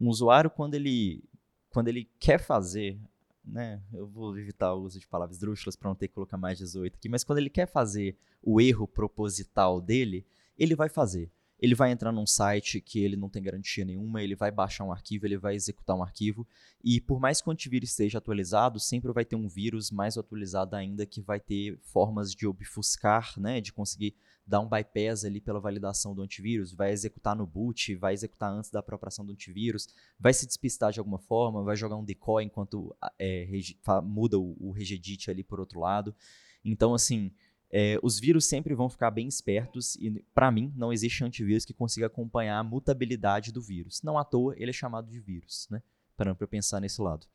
[0.00, 1.22] Um usuário, quando ele,
[1.70, 2.98] quando ele quer fazer,
[3.44, 6.58] né, eu vou evitar o uso de palavras drúxulas para não ter que colocar mais
[6.58, 10.26] 18 aqui, mas quando ele quer fazer o erro proposital dele,
[10.58, 14.34] ele vai fazer ele vai entrar num site que ele não tem garantia nenhuma, ele
[14.34, 16.46] vai baixar um arquivo, ele vai executar um arquivo,
[16.82, 20.76] e por mais que o antivírus esteja atualizado, sempre vai ter um vírus mais atualizado
[20.76, 24.14] ainda que vai ter formas de obfuscar, né, de conseguir
[24.46, 28.70] dar um bypass ali pela validação do antivírus, vai executar no boot, vai executar antes
[28.70, 29.88] da própria ação do antivírus,
[30.20, 33.48] vai se despistar de alguma forma, vai jogar um decoy enquanto é,
[34.02, 36.14] muda o, o regedit ali por outro lado.
[36.62, 37.32] Então, assim,
[37.70, 41.74] é, os vírus sempre vão ficar bem espertos e, para mim, não existe antivírus que
[41.74, 44.02] consiga acompanhar a mutabilidade do vírus.
[44.02, 45.82] Não à toa ele é chamado de vírus, né?
[46.16, 47.26] Parando para pensar nesse lado.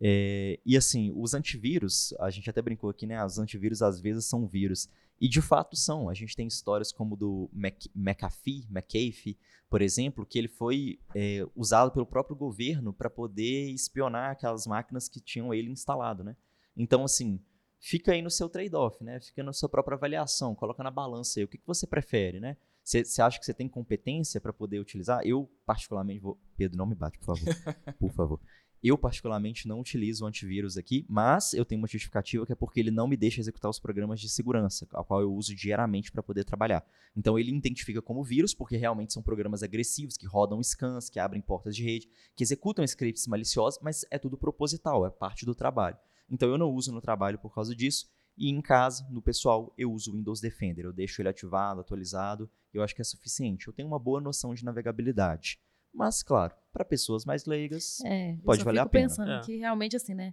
[0.00, 3.24] É, e assim, os antivírus, a gente até brincou aqui, né?
[3.24, 4.88] Os antivírus às vezes são vírus.
[5.20, 6.08] E de fato são.
[6.08, 7.50] A gente tem histórias como do
[7.94, 9.38] McAfee, McAfee,
[9.68, 15.08] por exemplo, que ele foi é, usado pelo próprio governo para poder espionar aquelas máquinas
[15.08, 16.34] que tinham ele instalado, né?
[16.76, 17.38] Então, assim,
[17.80, 19.20] fica aí no seu trade-off, né?
[19.20, 22.56] Fica na sua própria avaliação, coloca na balança aí, o que, que você prefere, né?
[22.84, 25.20] Você acha que você tem competência para poder utilizar?
[25.24, 26.38] Eu, particularmente, vou.
[26.56, 27.54] Pedro, não me bate, por favor.
[27.98, 28.40] por favor.
[28.82, 32.80] Eu, particularmente, não utilizo o antivírus aqui, mas eu tenho uma justificativa que é porque
[32.80, 36.22] ele não me deixa executar os programas de segurança, a qual eu uso diariamente para
[36.22, 36.82] poder trabalhar.
[37.14, 41.42] Então, ele identifica como vírus, porque realmente são programas agressivos, que rodam scans, que abrem
[41.42, 45.98] portas de rede, que executam scripts maliciosos, mas é tudo proposital, é parte do trabalho.
[46.30, 48.08] Então eu não uso no trabalho por causa disso.
[48.36, 50.84] E em casa, no pessoal, eu uso o Windows Defender.
[50.84, 52.50] Eu deixo ele ativado, atualizado.
[52.72, 53.66] Eu acho que é suficiente.
[53.66, 55.60] Eu tenho uma boa noção de navegabilidade.
[55.92, 59.08] Mas, claro, para pessoas mais leigas, é, pode valer a pena.
[59.08, 59.40] pensando é.
[59.40, 60.32] que realmente, assim, né?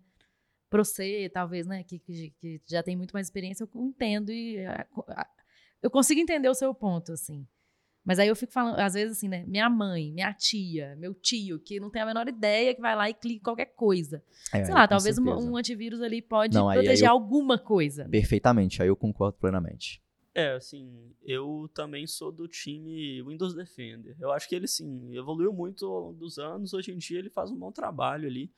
[0.69, 4.57] Para você, talvez, né, que, que, que, já tem muito mais experiência, eu entendo e
[5.81, 7.47] eu consigo entender o seu ponto, assim.
[8.07, 9.43] Mas aí eu fico falando, às vezes assim, né?
[9.45, 13.09] Minha mãe, minha tia, meu tio, que não tem a menor ideia, que vai lá
[13.09, 14.23] e clica qualquer coisa.
[14.53, 18.07] É, Sei lá, talvez um, um, antivírus ali pode não, proteger eu, alguma coisa.
[18.07, 20.01] Perfeitamente, aí eu concordo plenamente.
[20.33, 24.15] É, assim, eu também sou do time Windows Defender.
[24.21, 26.73] Eu acho que ele, sim, evoluiu muito ao longo dos anos.
[26.73, 28.49] Hoje em dia ele faz um bom trabalho ali.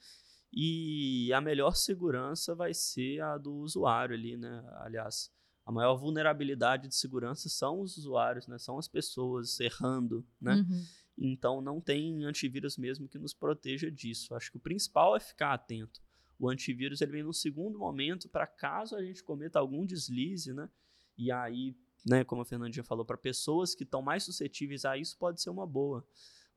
[0.54, 4.64] E a melhor segurança vai ser a do usuário ali, né?
[4.82, 5.32] Aliás,
[5.70, 8.58] a maior vulnerabilidade de segurança são os usuários, né?
[8.58, 10.56] São as pessoas errando, né?
[10.56, 10.84] Uhum.
[11.16, 14.34] Então não tem antivírus mesmo que nos proteja disso.
[14.34, 16.02] Acho que o principal é ficar atento.
[16.40, 20.68] O antivírus ele vem no segundo momento para caso a gente cometa algum deslize, né?
[21.16, 25.16] E aí, né, como a Fernandinha falou, para pessoas que estão mais suscetíveis a isso
[25.20, 26.04] pode ser uma boa.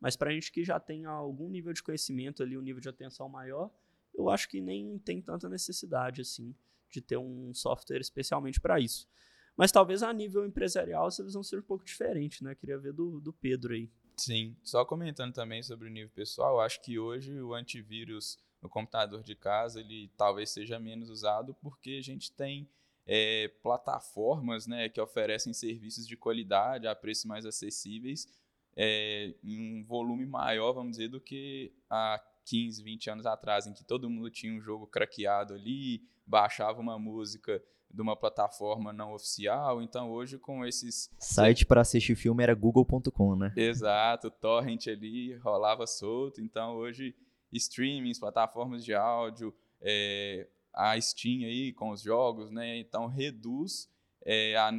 [0.01, 2.89] Mas para a gente que já tem algum nível de conhecimento ali, um nível de
[2.89, 3.71] atenção maior,
[4.15, 6.55] eu acho que nem tem tanta necessidade assim
[6.93, 9.09] de ter um software especialmente para isso.
[9.57, 12.55] Mas talvez a nível empresarial essa visão seja um pouco diferente, né?
[12.55, 13.91] Queria ver do, do Pedro aí.
[14.17, 19.23] Sim, só comentando também sobre o nível pessoal, acho que hoje o antivírus no computador
[19.23, 22.69] de casa ele talvez seja menos usado porque a gente tem
[23.07, 28.29] é, plataformas né, que oferecem serviços de qualidade a preços mais acessíveis
[28.77, 33.73] é, em um volume maior, vamos dizer, do que há 15, 20 anos atrás, em
[33.73, 39.13] que todo mundo tinha um jogo craqueado ali, baixava uma música de uma plataforma não
[39.13, 39.83] oficial.
[39.83, 43.53] Então hoje com esses site para assistir filme era google.com, né?
[43.57, 46.41] Exato, torrent ali rolava solto.
[46.41, 47.15] Então hoje
[47.53, 52.79] streamings, plataformas de áudio, é, a Steam aí com os jogos, né?
[52.79, 53.91] Então reduz
[54.25, 54.71] é, a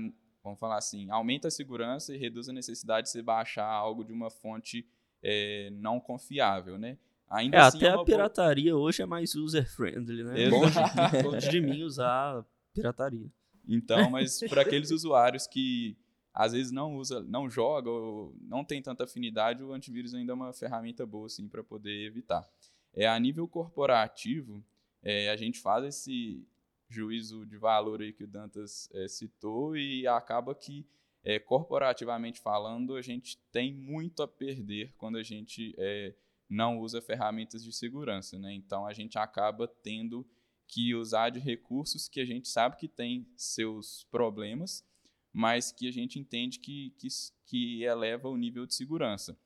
[0.44, 4.12] vamos falar assim, aumenta a segurança e reduz a necessidade de você baixar algo de
[4.12, 4.86] uma fonte
[5.22, 6.98] é, não confiável, né?
[7.34, 8.84] Ainda é, assim, até é a pirataria boa...
[8.84, 10.50] hoje é mais user-friendly, né?
[10.50, 10.78] Longe,
[11.26, 13.28] longe de mim usar pirataria.
[13.68, 15.98] Então, mas para aqueles usuários que
[16.32, 20.36] às vezes não usa, não joga ou não tem tanta afinidade, o antivírus ainda é
[20.36, 22.48] uma ferramenta boa assim para poder evitar.
[22.94, 24.64] É a nível corporativo,
[25.02, 26.48] é, a gente faz esse
[26.88, 30.86] juízo de valor aí que o Dantas é, citou e acaba que,
[31.24, 36.14] é, corporativamente falando, a gente tem muito a perder quando a gente é,
[36.54, 38.38] não usa ferramentas de segurança.
[38.38, 38.54] Né?
[38.54, 40.26] Então, a gente acaba tendo
[40.68, 44.86] que usar de recursos que a gente sabe que tem seus problemas,
[45.32, 47.08] mas que a gente entende que, que,
[47.46, 49.38] que eleva o nível de segurança.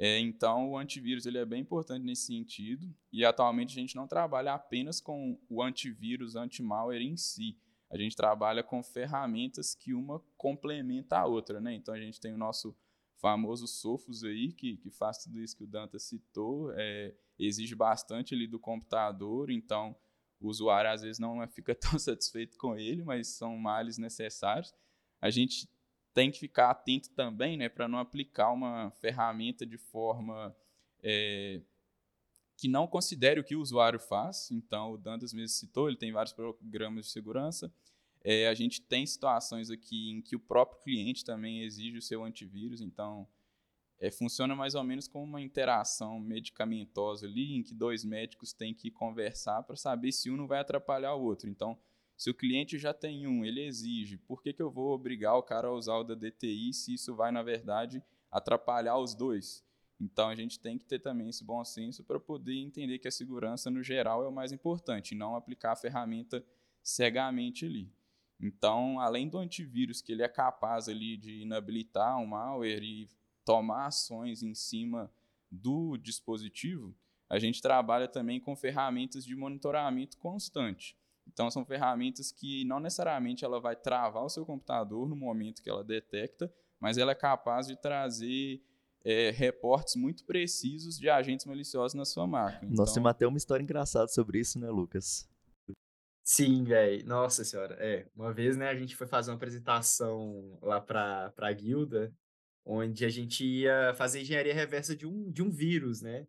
[0.00, 4.06] É, então, o antivírus ele é bem importante nesse sentido, e atualmente a gente não
[4.06, 7.56] trabalha apenas com o antivírus, anti-malware em si.
[7.90, 11.60] A gente trabalha com ferramentas que uma complementa a outra.
[11.60, 11.74] Né?
[11.74, 12.76] Então, a gente tem o nosso
[13.20, 18.34] famoso Sophos aí, que, que faz tudo isso que o Danta citou, é, exige bastante
[18.34, 19.96] ali do computador, então
[20.40, 24.74] o usuário às vezes não fica tão satisfeito com ele, mas são males necessários.
[25.20, 25.68] A gente
[26.14, 30.56] tem que ficar atento também, né, para não aplicar uma ferramenta de forma
[31.02, 31.60] é,
[32.56, 34.50] que não considere o que o usuário faz.
[34.50, 37.72] Então, o Dantas mesmo citou, ele tem vários programas de segurança.
[38.30, 42.22] É, a gente tem situações aqui em que o próprio cliente também exige o seu
[42.22, 43.26] antivírus, então
[43.98, 48.74] é, funciona mais ou menos como uma interação medicamentosa ali, em que dois médicos têm
[48.74, 51.48] que conversar para saber se um não vai atrapalhar o outro.
[51.48, 51.78] Então,
[52.18, 55.42] se o cliente já tem um, ele exige, por que, que eu vou obrigar o
[55.42, 59.64] cara a usar o da DTI se isso vai, na verdade, atrapalhar os dois?
[59.98, 63.10] Então a gente tem que ter também esse bom senso para poder entender que a
[63.10, 66.44] segurança, no geral, é o mais importante, não aplicar a ferramenta
[66.82, 67.90] cegamente ali.
[68.40, 73.08] Então, além do antivírus, que ele é capaz ali de inabilitar um malware e
[73.44, 75.10] tomar ações em cima
[75.50, 76.94] do dispositivo,
[77.28, 80.96] a gente trabalha também com ferramentas de monitoramento constante.
[81.26, 85.68] Então, são ferramentas que não necessariamente ela vai travar o seu computador no momento que
[85.68, 88.62] ela detecta, mas ela é capaz de trazer
[89.04, 92.70] é, reportes muito precisos de agentes maliciosos na sua máquina.
[92.70, 95.28] Nós então, temos até uma história engraçada sobre isso, né, Lucas?
[96.30, 97.06] Sim, velho.
[97.06, 97.74] Nossa senhora.
[97.80, 102.12] É, uma vez, né, a gente foi fazer uma apresentação lá para a guilda,
[102.66, 106.26] onde a gente ia fazer engenharia reversa de um, de um vírus, né?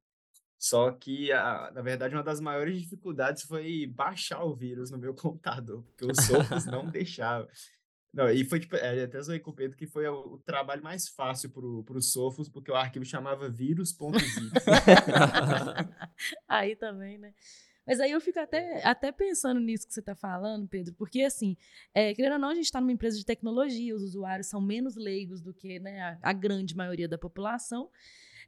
[0.57, 5.13] Só que, a, na verdade, uma das maiores dificuldades foi baixar o vírus no meu
[5.13, 7.49] computador, porque o Sophos não deixava.
[8.13, 10.81] Não, e foi tipo, é, até zoei com o Pedro que foi o, o, trabalho
[10.81, 14.49] mais fácil pro, pro Sophos, porque o arquivo chamava vírus.zip.
[16.47, 17.33] aí também, né?
[17.89, 21.57] Mas aí eu fico até, até pensando nisso que você está falando, Pedro, porque assim,
[21.91, 24.95] é, querendo ou não, a gente está numa empresa de tecnologia, os usuários são menos
[24.95, 27.89] leigos do que né, a, a grande maioria da população.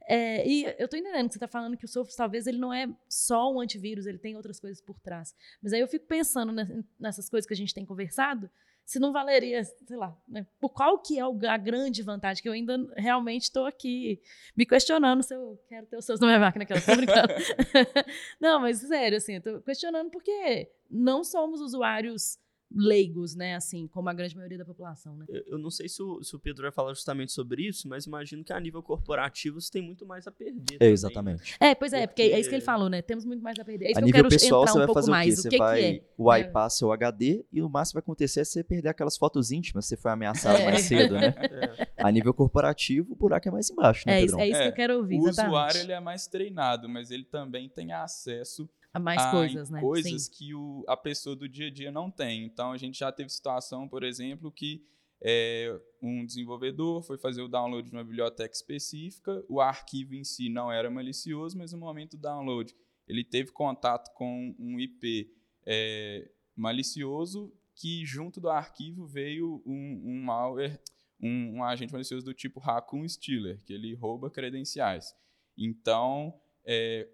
[0.06, 2.72] É, e eu estou entendendo que você está falando que o Sophos talvez ele não
[2.72, 5.34] é só um antivírus, ele tem outras coisas por trás.
[5.60, 6.52] Mas aí eu fico pensando
[6.96, 8.48] nessas coisas que a gente tem conversado,
[8.84, 12.52] se não valeria, sei lá, né, por qual que é a grande vantagem, que eu
[12.52, 14.20] ainda realmente estou aqui
[14.56, 17.32] me questionando se eu quero ter os seus na minha máquina, que eu estou brincando.
[18.40, 22.38] não, mas sério, assim, estou questionando porque não somos usuários
[22.74, 23.54] leigos, né?
[23.54, 25.26] Assim, como a grande maioria da população, né?
[25.28, 28.06] Eu, eu não sei se o, se o, Pedro vai falar justamente sobre isso, mas
[28.06, 30.74] imagino que a nível corporativo você tem muito mais a perder.
[30.74, 31.56] É, também, exatamente.
[31.60, 31.70] Né?
[31.70, 32.22] É, pois é, porque...
[32.22, 32.34] porque...
[32.34, 33.02] é isso que ele falou, né?
[33.02, 33.86] Temos muito mais a perder.
[33.86, 35.38] É isso a que nível eu quero pessoal, entrar um pouco mais.
[35.38, 36.02] O, você que, vai que é?
[36.18, 36.70] wipear é.
[36.70, 39.96] seu HD e o máximo que vai acontecer é você perder aquelas fotos íntimas, você
[39.96, 40.64] foi ameaçado é.
[40.64, 41.34] mais cedo, né?
[41.52, 42.02] É.
[42.02, 44.72] A nível corporativo, o buraco é mais embaixo, né, É, isso, é isso que eu
[44.72, 45.52] quero ouvir, O exatamente.
[45.52, 49.80] usuário ele é mais treinado, mas ele também tem acesso a mais coisas, né?
[49.80, 50.30] Coisas Sim.
[50.32, 52.44] que o, a pessoa do dia a dia não tem.
[52.44, 54.84] Então a gente já teve situação, por exemplo, que
[55.20, 60.48] é, um desenvolvedor foi fazer o download de uma biblioteca específica, o arquivo em si
[60.48, 62.74] não era malicioso, mas no momento do download
[63.06, 65.32] ele teve contato com um IP
[65.64, 70.80] é, malicioso que junto do arquivo veio um, um malware,
[71.20, 75.14] um, um, agente malicioso do tipo Raccoon Stealer, que ele rouba credenciais.
[75.56, 76.34] Então,
[76.64, 77.08] é,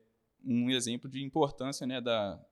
[0.44, 2.42] um exemplo de importância né, da,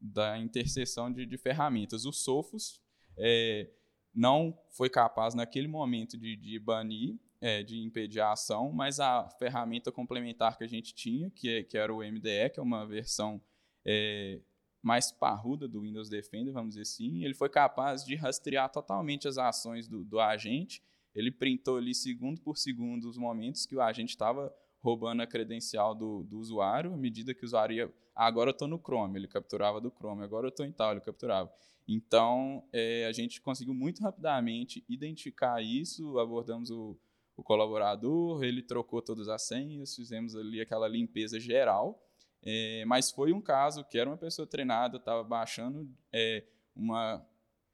[0.00, 2.04] da interseção de, de ferramentas.
[2.04, 2.80] O Sophos
[3.16, 3.70] é,
[4.14, 9.28] não foi capaz, naquele momento, de, de banir, é, de impedir a ação, mas a
[9.38, 12.86] ferramenta complementar que a gente tinha, que, é, que era o MDE, que é uma
[12.86, 13.42] versão
[13.84, 14.40] é,
[14.82, 19.38] mais parruda do Windows Defender, vamos dizer assim, ele foi capaz de rastrear totalmente as
[19.38, 20.82] ações do, do agente.
[21.14, 24.52] Ele printou ali segundo por segundo os momentos que o agente estava
[24.82, 27.94] roubando a credencial do, do usuário, à medida que o usuário ia.
[28.14, 30.90] Ah, agora eu estou no Chrome, ele capturava do Chrome, agora eu estou em tal,
[30.90, 31.50] ele capturava.
[31.86, 36.98] Então, é, a gente conseguiu muito rapidamente identificar isso, abordamos o,
[37.36, 42.02] o colaborador, ele trocou todas as senhas, fizemos ali aquela limpeza geral.
[42.44, 47.24] É, mas foi um caso que era uma pessoa treinada, estava baixando é, uma,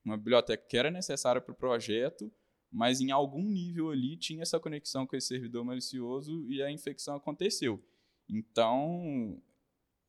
[0.04, 2.30] uma biblioteca que era necessária para o projeto,
[2.70, 7.16] mas em algum nível ali tinha essa conexão com esse servidor malicioso e a infecção
[7.16, 7.82] aconteceu.
[8.28, 9.42] Então,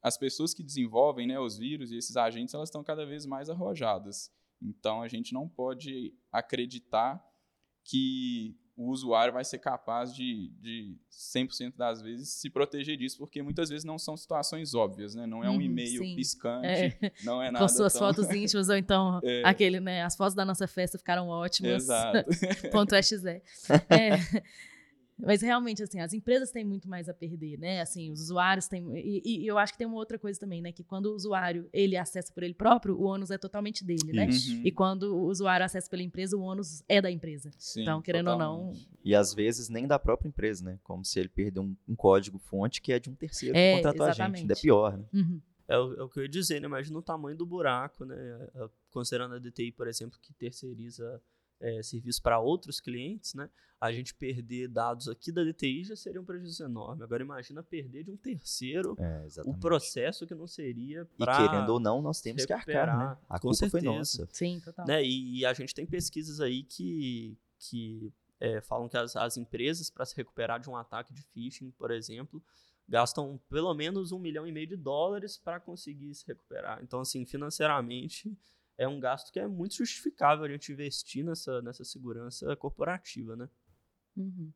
[0.01, 3.49] as pessoas que desenvolvem né, os vírus e esses agentes, elas estão cada vez mais
[3.49, 4.31] arrojadas.
[4.61, 7.23] Então, a gente não pode acreditar
[7.85, 13.41] que o usuário vai ser capaz de, de 100% das vezes se proteger disso, porque
[13.43, 15.27] muitas vezes não são situações óbvias, né?
[15.27, 16.15] Não é um Uhum, e-mail sim.
[16.15, 17.11] piscante, É.
[17.25, 18.01] não é nada Com suas tão...
[18.07, 19.41] fotos íntimas, ou então É.
[19.43, 20.03] aquele, né?
[20.03, 21.83] As fotos da nossa festa ficaram ótimas.
[21.83, 22.23] Exato.
[22.71, 23.17] Ponto exe.
[23.89, 24.41] É.
[25.21, 27.81] Mas realmente, assim, as empresas têm muito mais a perder, né?
[27.81, 28.85] Assim, os usuários têm.
[28.97, 30.71] E, e eu acho que tem uma outra coisa também, né?
[30.71, 34.27] Que quando o usuário ele acessa por ele próprio, o ônus é totalmente dele, né?
[34.27, 34.61] Uhum.
[34.63, 37.51] E quando o usuário acessa pela empresa, o ônus é da empresa.
[37.57, 38.89] Sim, então, querendo ou não, totalmente.
[39.03, 40.79] E às vezes nem da própria empresa, né?
[40.83, 44.05] Como se ele perder um, um código-fonte que é de um terceiro É, que contratou
[44.05, 44.15] a gente.
[44.15, 44.41] exatamente.
[44.41, 45.05] Ainda é pior, né?
[45.13, 45.41] Uhum.
[45.67, 46.67] É o, é o que eu ia dizer, né?
[46.67, 48.15] Imagina o tamanho do buraco, né?
[48.55, 51.21] É, Considerando a DTI, por exemplo, que terceiriza
[51.59, 53.49] é, serviço para outros clientes, né?
[53.79, 57.01] A gente perder dados aqui da DTI já seria um prejuízo enorme.
[57.01, 61.79] Agora imagina perder de um terceiro É, o processo que não seria E querendo ou
[61.79, 62.91] não, nós temos que arcar, né?
[62.91, 63.93] recuperar, A com culpa foi certeza.
[63.93, 64.27] nossa.
[64.33, 64.85] Sim, total.
[64.85, 65.01] né?
[65.03, 69.89] E, e a gente tem pesquisas aí que, que é, falam que as, as empresas,
[69.89, 72.43] para se recuperar de um ataque de phishing, por exemplo,
[72.87, 76.79] gastam pelo menos um milhão e meio de dólares para conseguir se recuperar.
[76.83, 78.35] Então, assim, financeiramente,
[78.79, 83.49] é um gasto que é muito justificável a gente investir nessa, nessa segurança corporativa, né?
[84.15, 84.53] Uhum.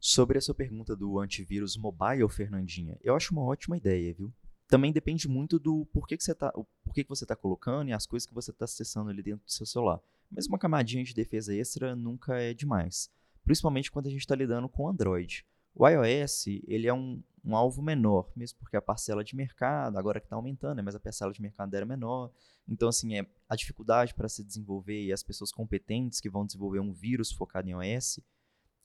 [0.00, 4.32] Sobre a sua pergunta do antivírus mobile, Fernandinha, eu acho uma ótima ideia, viu?
[4.66, 6.50] Também depende muito do porquê que você tá,
[6.82, 9.52] porquê que você está colocando e as coisas que você está acessando ali dentro do
[9.52, 10.00] seu celular.
[10.30, 13.10] Mas uma camadinha de defesa extra nunca é demais,
[13.44, 15.46] principalmente quando a gente está lidando com Android.
[15.78, 20.18] O iOS ele é um, um alvo menor, mesmo porque a parcela de mercado agora
[20.18, 22.32] que está aumentando, né, mas a parcela de mercado era menor.
[22.66, 26.80] Então assim é a dificuldade para se desenvolver e as pessoas competentes que vão desenvolver
[26.80, 28.20] um vírus focado em iOS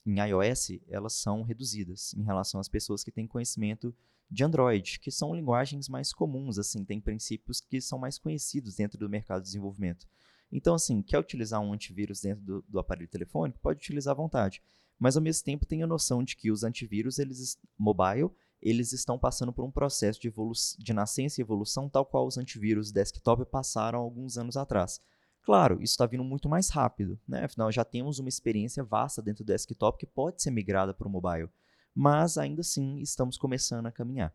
[0.06, 3.96] em iOS, elas são reduzidas em relação às pessoas que têm conhecimento
[4.30, 8.98] de Android, que são linguagens mais comuns, assim, tem princípios que são mais conhecidos dentro
[8.98, 10.08] do mercado de desenvolvimento.
[10.52, 13.60] Então, assim, quer utilizar um antivírus dentro do, do aparelho telefônico?
[13.60, 14.62] Pode utilizar à vontade.
[15.02, 18.30] Mas, ao mesmo tempo, tenha noção de que os antivírus, eles, mobile,
[18.62, 20.32] eles estão passando por um processo de,
[20.78, 25.02] de nascença e evolução tal qual os antivírus desktop passaram alguns anos atrás.
[25.42, 27.46] Claro, isso está vindo muito mais rápido, né?
[27.46, 31.12] Afinal, já temos uma experiência vasta dentro do desktop que pode ser migrada para o
[31.12, 31.50] mobile.
[31.96, 34.32] Mas ainda assim, estamos começando a caminhar.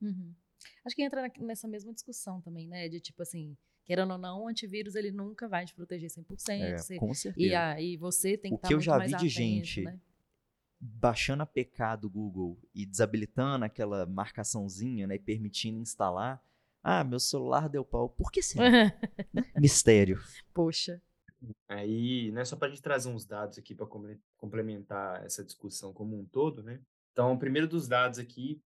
[0.00, 0.34] Uhum.
[0.86, 2.88] Acho que entra nessa mesma discussão também, né?
[2.88, 3.58] De tipo assim,
[3.88, 6.50] querendo ou não, o antivírus ele nunca vai te proteger 100%.
[6.62, 7.60] É, você- com e certeza.
[7.60, 9.98] aí você tem que O estar que eu muito já vi de atento, gente né?
[10.80, 15.16] Baixando a PK do Google e desabilitando aquela marcaçãozinha, né?
[15.16, 16.40] E permitindo instalar.
[16.84, 18.08] Ah, meu celular deu pau.
[18.10, 18.62] Por que será?
[19.56, 20.20] Mistério.
[20.54, 21.02] Poxa.
[21.68, 23.86] Aí, né, só para a gente trazer uns dados aqui para
[24.36, 26.80] complementar essa discussão como um todo, né?
[27.12, 28.60] Então, o primeiro dos dados aqui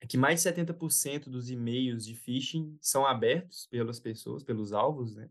[0.00, 5.14] é que mais de 70% dos e-mails de phishing são abertos pelas pessoas, pelos alvos,
[5.14, 5.30] né?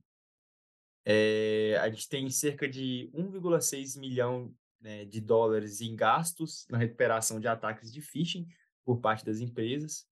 [1.08, 7.40] É, a gente tem cerca de 1,6 milhão né, de dólares em gastos na recuperação
[7.40, 8.48] de ataques de phishing
[8.84, 10.08] por parte das empresas.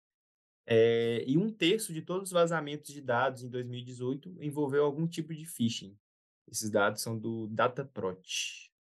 [0.67, 5.35] É, e um terço de todos os vazamentos de dados em 2018 envolveu algum tipo
[5.35, 5.99] de phishing.
[6.47, 8.71] Esses dados são do Dataprot.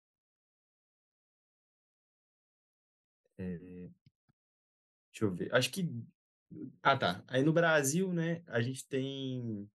[3.39, 3.91] É,
[5.13, 5.55] deixa eu ver.
[5.55, 5.89] Acho que.
[6.83, 7.23] Ah, tá.
[7.29, 9.71] Aí no Brasil, né, a gente tem.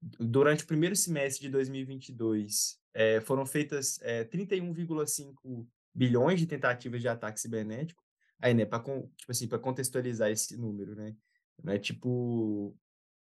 [0.00, 7.08] Durante o primeiro semestre de 2022, é, foram feitas é, 31,5 bilhões de tentativas de
[7.08, 8.02] ataque cibernético.
[8.38, 11.14] Aí, né, para tipo assim, contextualizar esse número, né?
[11.62, 12.76] Não é tipo.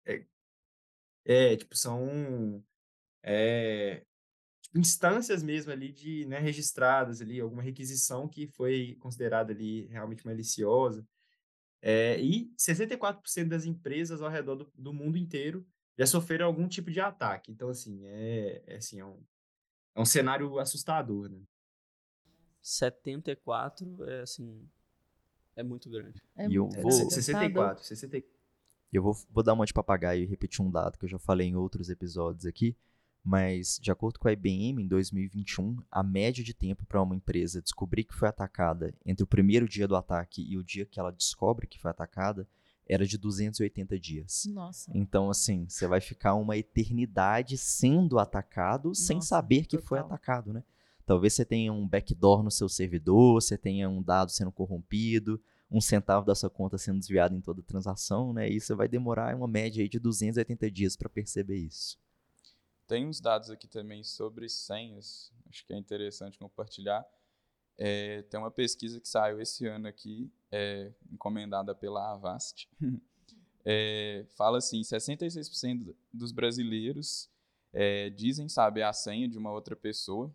[0.05, 0.25] É,
[1.25, 2.63] é tipo, são
[3.21, 4.05] é,
[4.75, 11.05] instâncias mesmo ali de né, registradas ali, alguma requisição que foi considerada ali realmente maliciosa.
[11.81, 15.65] É, e 64% das empresas ao redor do, do, mundo inteiro
[15.97, 17.51] já sofreram algum tipo de ataque.
[17.51, 19.21] Então, assim, é, é, assim, é, um,
[19.95, 21.41] é um cenário assustador, né?
[22.61, 24.65] 74 é assim.
[25.55, 26.21] É muito grande.
[26.35, 27.11] É E eu muito vou- assustador.
[27.11, 28.33] 64, 64.
[28.91, 31.47] Eu vou, vou dar uma de papagaio e repetir um dado que eu já falei
[31.47, 32.77] em outros episódios aqui,
[33.23, 37.61] mas de acordo com a IBM, em 2021, a média de tempo para uma empresa
[37.61, 41.11] descobrir que foi atacada entre o primeiro dia do ataque e o dia que ela
[41.11, 42.47] descobre que foi atacada
[42.85, 44.43] era de 280 dias.
[44.47, 44.91] Nossa.
[44.93, 50.13] Então, assim, você vai ficar uma eternidade sendo atacado sem Nossa, saber que foi total.
[50.13, 50.63] atacado, né?
[51.05, 55.81] Talvez você tenha um backdoor no seu servidor, você tenha um dado sendo corrompido, um
[55.81, 58.49] centavo da sua conta sendo desviado em toda transação, né?
[58.49, 61.97] E você vai demorar uma média aí de 280 dias para perceber isso.
[62.87, 67.05] Tem uns dados aqui também sobre senhas, acho que é interessante compartilhar.
[67.77, 72.69] é, tem uma pesquisa que saiu esse ano aqui, é, encomendada pela Avast,
[73.65, 77.29] é, fala assim, 66% dos brasileiros
[77.73, 80.33] é, dizem saber a senha de uma outra pessoa,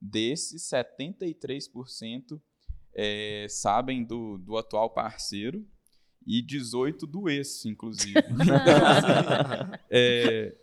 [0.00, 2.40] desses 73%
[2.94, 5.66] é, sabem do, do atual parceiro
[6.26, 8.14] e 18 do ex, inclusive.
[9.90, 10.56] é,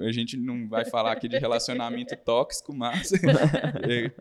[0.00, 3.12] a gente não vai falar aqui de relacionamento tóxico, mas
[3.88, 4.12] é,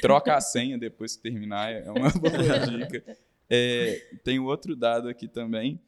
[0.00, 3.04] troca a senha depois que terminar é uma boa dica.
[3.48, 5.80] É, tem outro dado aqui também,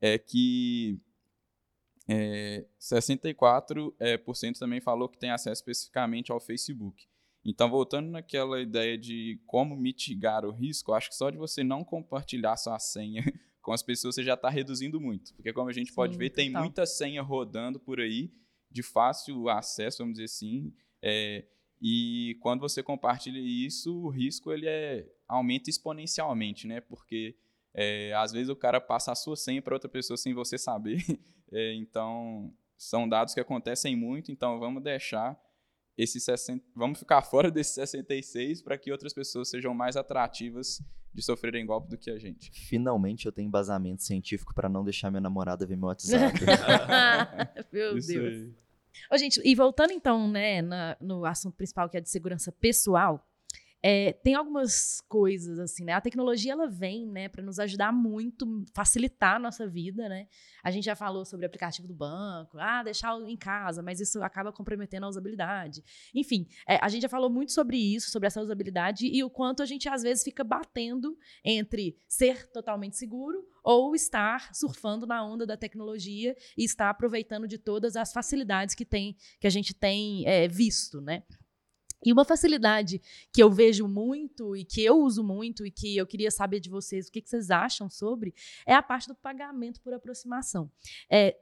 [0.00, 1.00] é que
[2.08, 7.08] é, 64% é, por cento também falou que tem acesso especificamente ao Facebook.
[7.44, 11.82] Então, voltando naquela ideia de como mitigar o risco, acho que só de você não
[11.82, 13.22] compartilhar sua senha
[13.62, 15.34] com as pessoas, você já está reduzindo muito.
[15.34, 18.30] Porque, como a gente Sim, pode ver, tem muita senha rodando por aí,
[18.70, 20.72] de fácil acesso, vamos dizer assim.
[21.02, 21.44] É,
[21.80, 26.80] e quando você compartilha isso, o risco ele é, aumenta exponencialmente, né?
[26.80, 27.36] Porque
[27.72, 31.02] é, às vezes o cara passa a sua senha para outra pessoa sem você saber.
[31.52, 35.36] É, então, são dados que acontecem muito, então vamos deixar
[36.02, 40.82] esses 60, vamos ficar fora desses 66 para que outras pessoas sejam mais atrativas
[41.12, 42.50] de sofrerem golpe do que a gente.
[42.52, 46.38] Finalmente eu tenho embasamento científico para não deixar minha namorada ver meu WhatsApp.
[47.72, 48.26] meu Isso Deus.
[48.26, 48.54] Aí.
[49.12, 53.26] Ô, gente, e voltando então, né, na, no assunto principal que é de segurança pessoal,
[53.82, 55.92] é, tem algumas coisas assim, né?
[55.92, 60.26] A tecnologia ela vem, né, para nos ajudar muito, facilitar a nossa vida, né?
[60.62, 64.22] A gente já falou sobre o aplicativo do banco, ah, deixar em casa, mas isso
[64.22, 65.82] acaba comprometendo a usabilidade.
[66.14, 69.62] Enfim, é, a gente já falou muito sobre isso, sobre essa usabilidade e o quanto
[69.62, 75.46] a gente às vezes fica batendo entre ser totalmente seguro ou estar surfando na onda
[75.46, 80.26] da tecnologia e estar aproveitando de todas as facilidades que tem que a gente tem
[80.26, 81.22] é, visto, né?
[82.04, 83.00] E uma facilidade
[83.32, 86.70] que eu vejo muito e que eu uso muito e que eu queria saber de
[86.70, 88.34] vocês o que, que vocês acham sobre
[88.66, 90.70] é a parte do pagamento por aproximação.
[91.10, 91.36] É,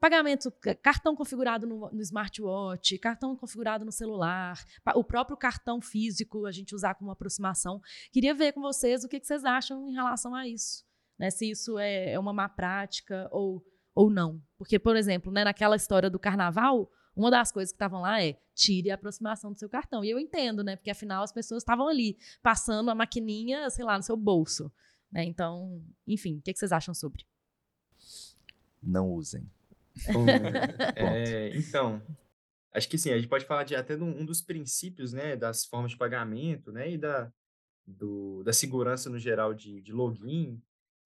[0.00, 0.50] pagamento,
[0.82, 4.58] cartão configurado no, no, smartwatch, cartão configurado no celular,
[4.94, 7.80] o próprio cartão físico a gente usar como aproximação.
[8.10, 10.84] Queria ver com vocês o que, que vocês acham em relação a isso.
[11.18, 11.30] Né?
[11.30, 13.62] Se isso é, é uma má prática ou,
[13.94, 14.42] ou não.
[14.56, 18.38] Porque, por exemplo, né, naquela história do carnaval, uma das coisas que estavam lá é
[18.54, 20.04] tire a aproximação do seu cartão.
[20.04, 20.76] E eu entendo, né?
[20.76, 24.70] Porque afinal as pessoas estavam ali passando a maquininha, sei lá, no seu bolso.
[25.10, 25.24] Né?
[25.24, 27.26] Então, enfim, o que, vocês acham sobre?
[28.82, 29.50] Não usem.
[30.96, 32.00] é, então,
[32.72, 35.64] acho que sim, a gente pode falar de até de um, dos princípios, né, das
[35.64, 37.30] formas de pagamento, né, e da,
[37.86, 40.62] do, da segurança no geral de, de login,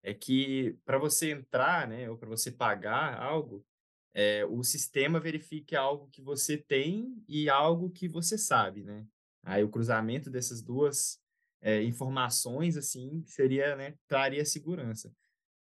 [0.03, 3.65] é que para você entrar, né, ou para você pagar algo,
[4.13, 9.07] é, o sistema verifique algo que você tem e algo que você sabe, né?
[9.43, 11.21] Aí o cruzamento dessas duas
[11.61, 15.13] é, informações, assim, seria, né, traria segurança.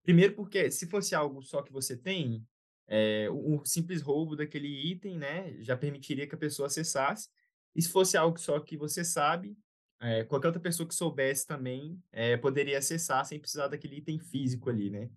[0.04, 2.46] Primeiro porque se fosse algo só que você tem,
[2.88, 7.30] é, um simples roubo daquele item, né, já permitiria que a pessoa acessasse.
[7.76, 9.58] E se fosse algo só que você sabe,
[10.00, 14.70] é, qualquer outra pessoa que soubesse também é, poderia acessar sem precisar daquele item físico
[14.70, 15.10] ali, né?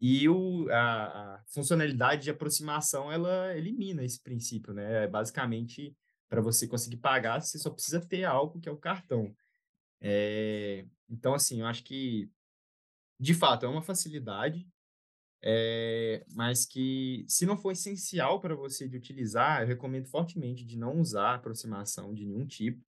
[0.00, 5.04] E o, a, a, funcionalidade de aproximação, ela elimina esse princípio, né?
[5.04, 5.96] É basicamente,
[6.28, 9.34] para você conseguir pagar, você só precisa ter algo que é o cartão.
[10.00, 12.30] É, então, assim, eu acho que,
[13.18, 14.68] de fato, é uma facilidade,
[15.46, 20.76] é, mas que, se não for essencial para você de utilizar, eu recomendo fortemente de
[20.76, 22.82] não usar aproximação de nenhum tipo.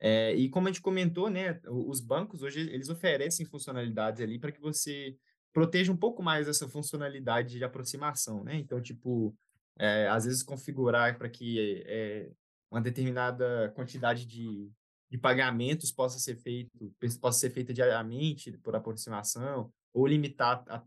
[0.00, 4.52] É, e como a gente comentou, né, os bancos hoje eles oferecem funcionalidades ali para
[4.52, 5.16] que você
[5.54, 8.56] proteja um pouco mais essa funcionalidade de aproximação, né?
[8.56, 9.34] Então, tipo,
[9.78, 12.30] é, às vezes configurar para que é,
[12.70, 14.68] uma determinada quantidade de,
[15.08, 20.82] de pagamentos possa ser feito, possa ser feita diariamente por aproximação, ou limitar a,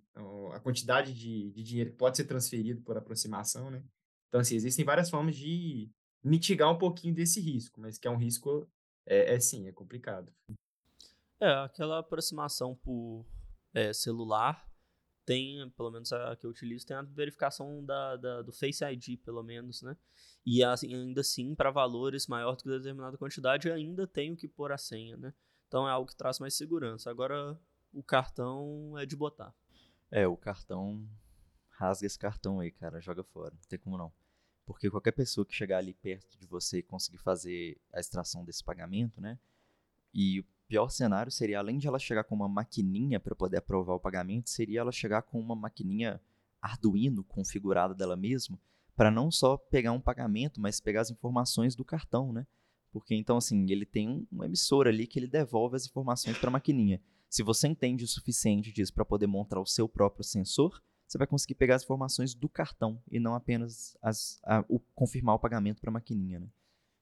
[0.53, 3.82] a quantidade de, de dinheiro que pode ser transferido por aproximação, né?
[4.28, 5.89] Então, assim, existem várias formas de
[6.22, 8.68] mitigar um pouquinho desse risco, mas que é um risco,
[9.05, 10.30] é, é sim, é complicado.
[11.39, 13.26] É, aquela aproximação por
[13.78, 14.67] é, celular,
[15.23, 19.19] tem, pelo menos a que eu utilizo, tem a verificação da, da do Face ID,
[19.23, 19.95] pelo menos, né?
[20.43, 24.71] E assim, ainda assim, para valores maior do que determinada quantidade, ainda tenho que pôr
[24.71, 25.32] a senha, né?
[25.67, 27.11] Então é algo que traz mais segurança.
[27.11, 27.59] Agora,
[27.93, 29.53] o cartão é de botar.
[30.09, 31.07] É, o cartão.
[31.69, 33.53] Rasga esse cartão aí, cara, joga fora.
[33.53, 34.11] Não tem como não.
[34.65, 38.63] Porque qualquer pessoa que chegar ali perto de você e conseguir fazer a extração desse
[38.63, 39.38] pagamento, né?
[40.20, 43.99] E pior cenário seria, além de ela chegar com uma maquininha para poder aprovar o
[43.99, 46.20] pagamento, seria ela chegar com uma maquininha
[46.59, 48.59] Arduino configurada dela mesma,
[48.95, 52.47] para não só pegar um pagamento, mas pegar as informações do cartão, né?
[52.91, 56.51] Porque então, assim, ele tem um emissor ali que ele devolve as informações para a
[56.51, 56.99] maquininha.
[57.30, 61.28] Se você entende o suficiente disso para poder montar o seu próprio sensor, você vai
[61.28, 65.80] conseguir pegar as informações do cartão e não apenas as, a- o, confirmar o pagamento
[65.80, 66.47] para a maquininha, né?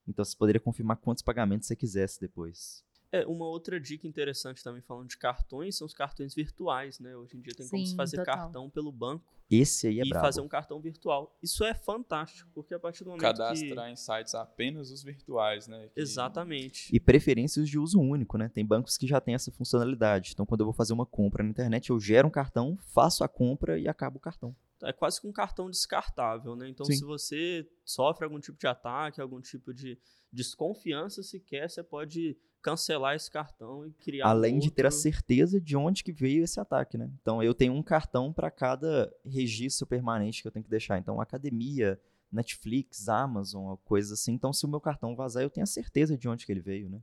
[0.08, 2.84] Então você poderia confirmar quantos pagamentos você quisesse depois.
[3.22, 7.16] É, uma outra dica interessante também falando de cartões são os cartões virtuais, né?
[7.16, 8.36] Hoje em dia tem como se Sim, fazer total.
[8.36, 10.26] cartão pelo banco Esse aí é e brabo.
[10.26, 11.38] fazer um cartão virtual.
[11.42, 15.88] Isso é fantástico, porque a partir do momento Cadastrar em sites apenas os virtuais, né?
[15.88, 15.94] que...
[15.94, 16.90] que- Exatamente.
[16.96, 18.50] E preferências de uso único, né?
[18.50, 20.32] Tem bancos que já têm essa funcionalidade.
[20.34, 23.28] Então, quando eu vou fazer uma compra na internet, eu gero um cartão, faço a
[23.28, 24.56] compra e acabo o cartão.
[24.84, 26.68] É quase que um cartão descartável, né?
[26.68, 26.96] Então, Sim.
[26.98, 29.98] se você sofre algum tipo de ataque, algum tipo de
[30.32, 35.62] desconfiança sequer, você pode cancelar esse cartão e criar um Além de ter a certeza
[35.62, 37.12] de onde que veio esse ataque, né?
[37.22, 40.98] Então, eu tenho um cartão para cada registro permanente que eu tenho que deixar.
[40.98, 42.02] Então, academia,
[42.32, 44.34] Netflix, Amazon, coisas assim.
[44.34, 46.90] Então, se o meu cartão vazar, eu tenho a certeza de onde que ele veio,
[46.90, 47.00] né?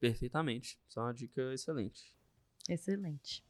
[0.00, 0.78] Perfeitamente.
[0.88, 2.16] Isso é uma dica excelente.
[2.66, 3.44] Excelente.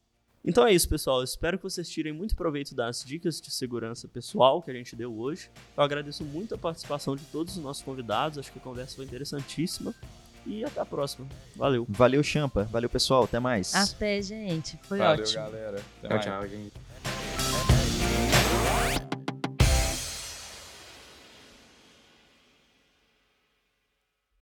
[0.44, 1.18] Então é isso, pessoal.
[1.18, 4.94] Eu espero que vocês tirem muito proveito das dicas de segurança pessoal que a gente
[4.94, 5.50] deu hoje.
[5.76, 8.38] Eu agradeço muito a participação de todos os nossos convidados.
[8.38, 9.94] Acho que a conversa foi interessantíssima.
[10.46, 11.26] E até a próxima.
[11.56, 11.84] Valeu.
[11.88, 12.62] Valeu, Champa.
[12.64, 13.24] Valeu, pessoal.
[13.24, 13.74] Até mais.
[13.74, 14.78] Até, gente.
[14.84, 15.42] Foi Valeu, ótimo.
[15.42, 15.78] galera.
[16.02, 16.24] Até Tchau, mais.
[16.24, 16.72] tchau, gente.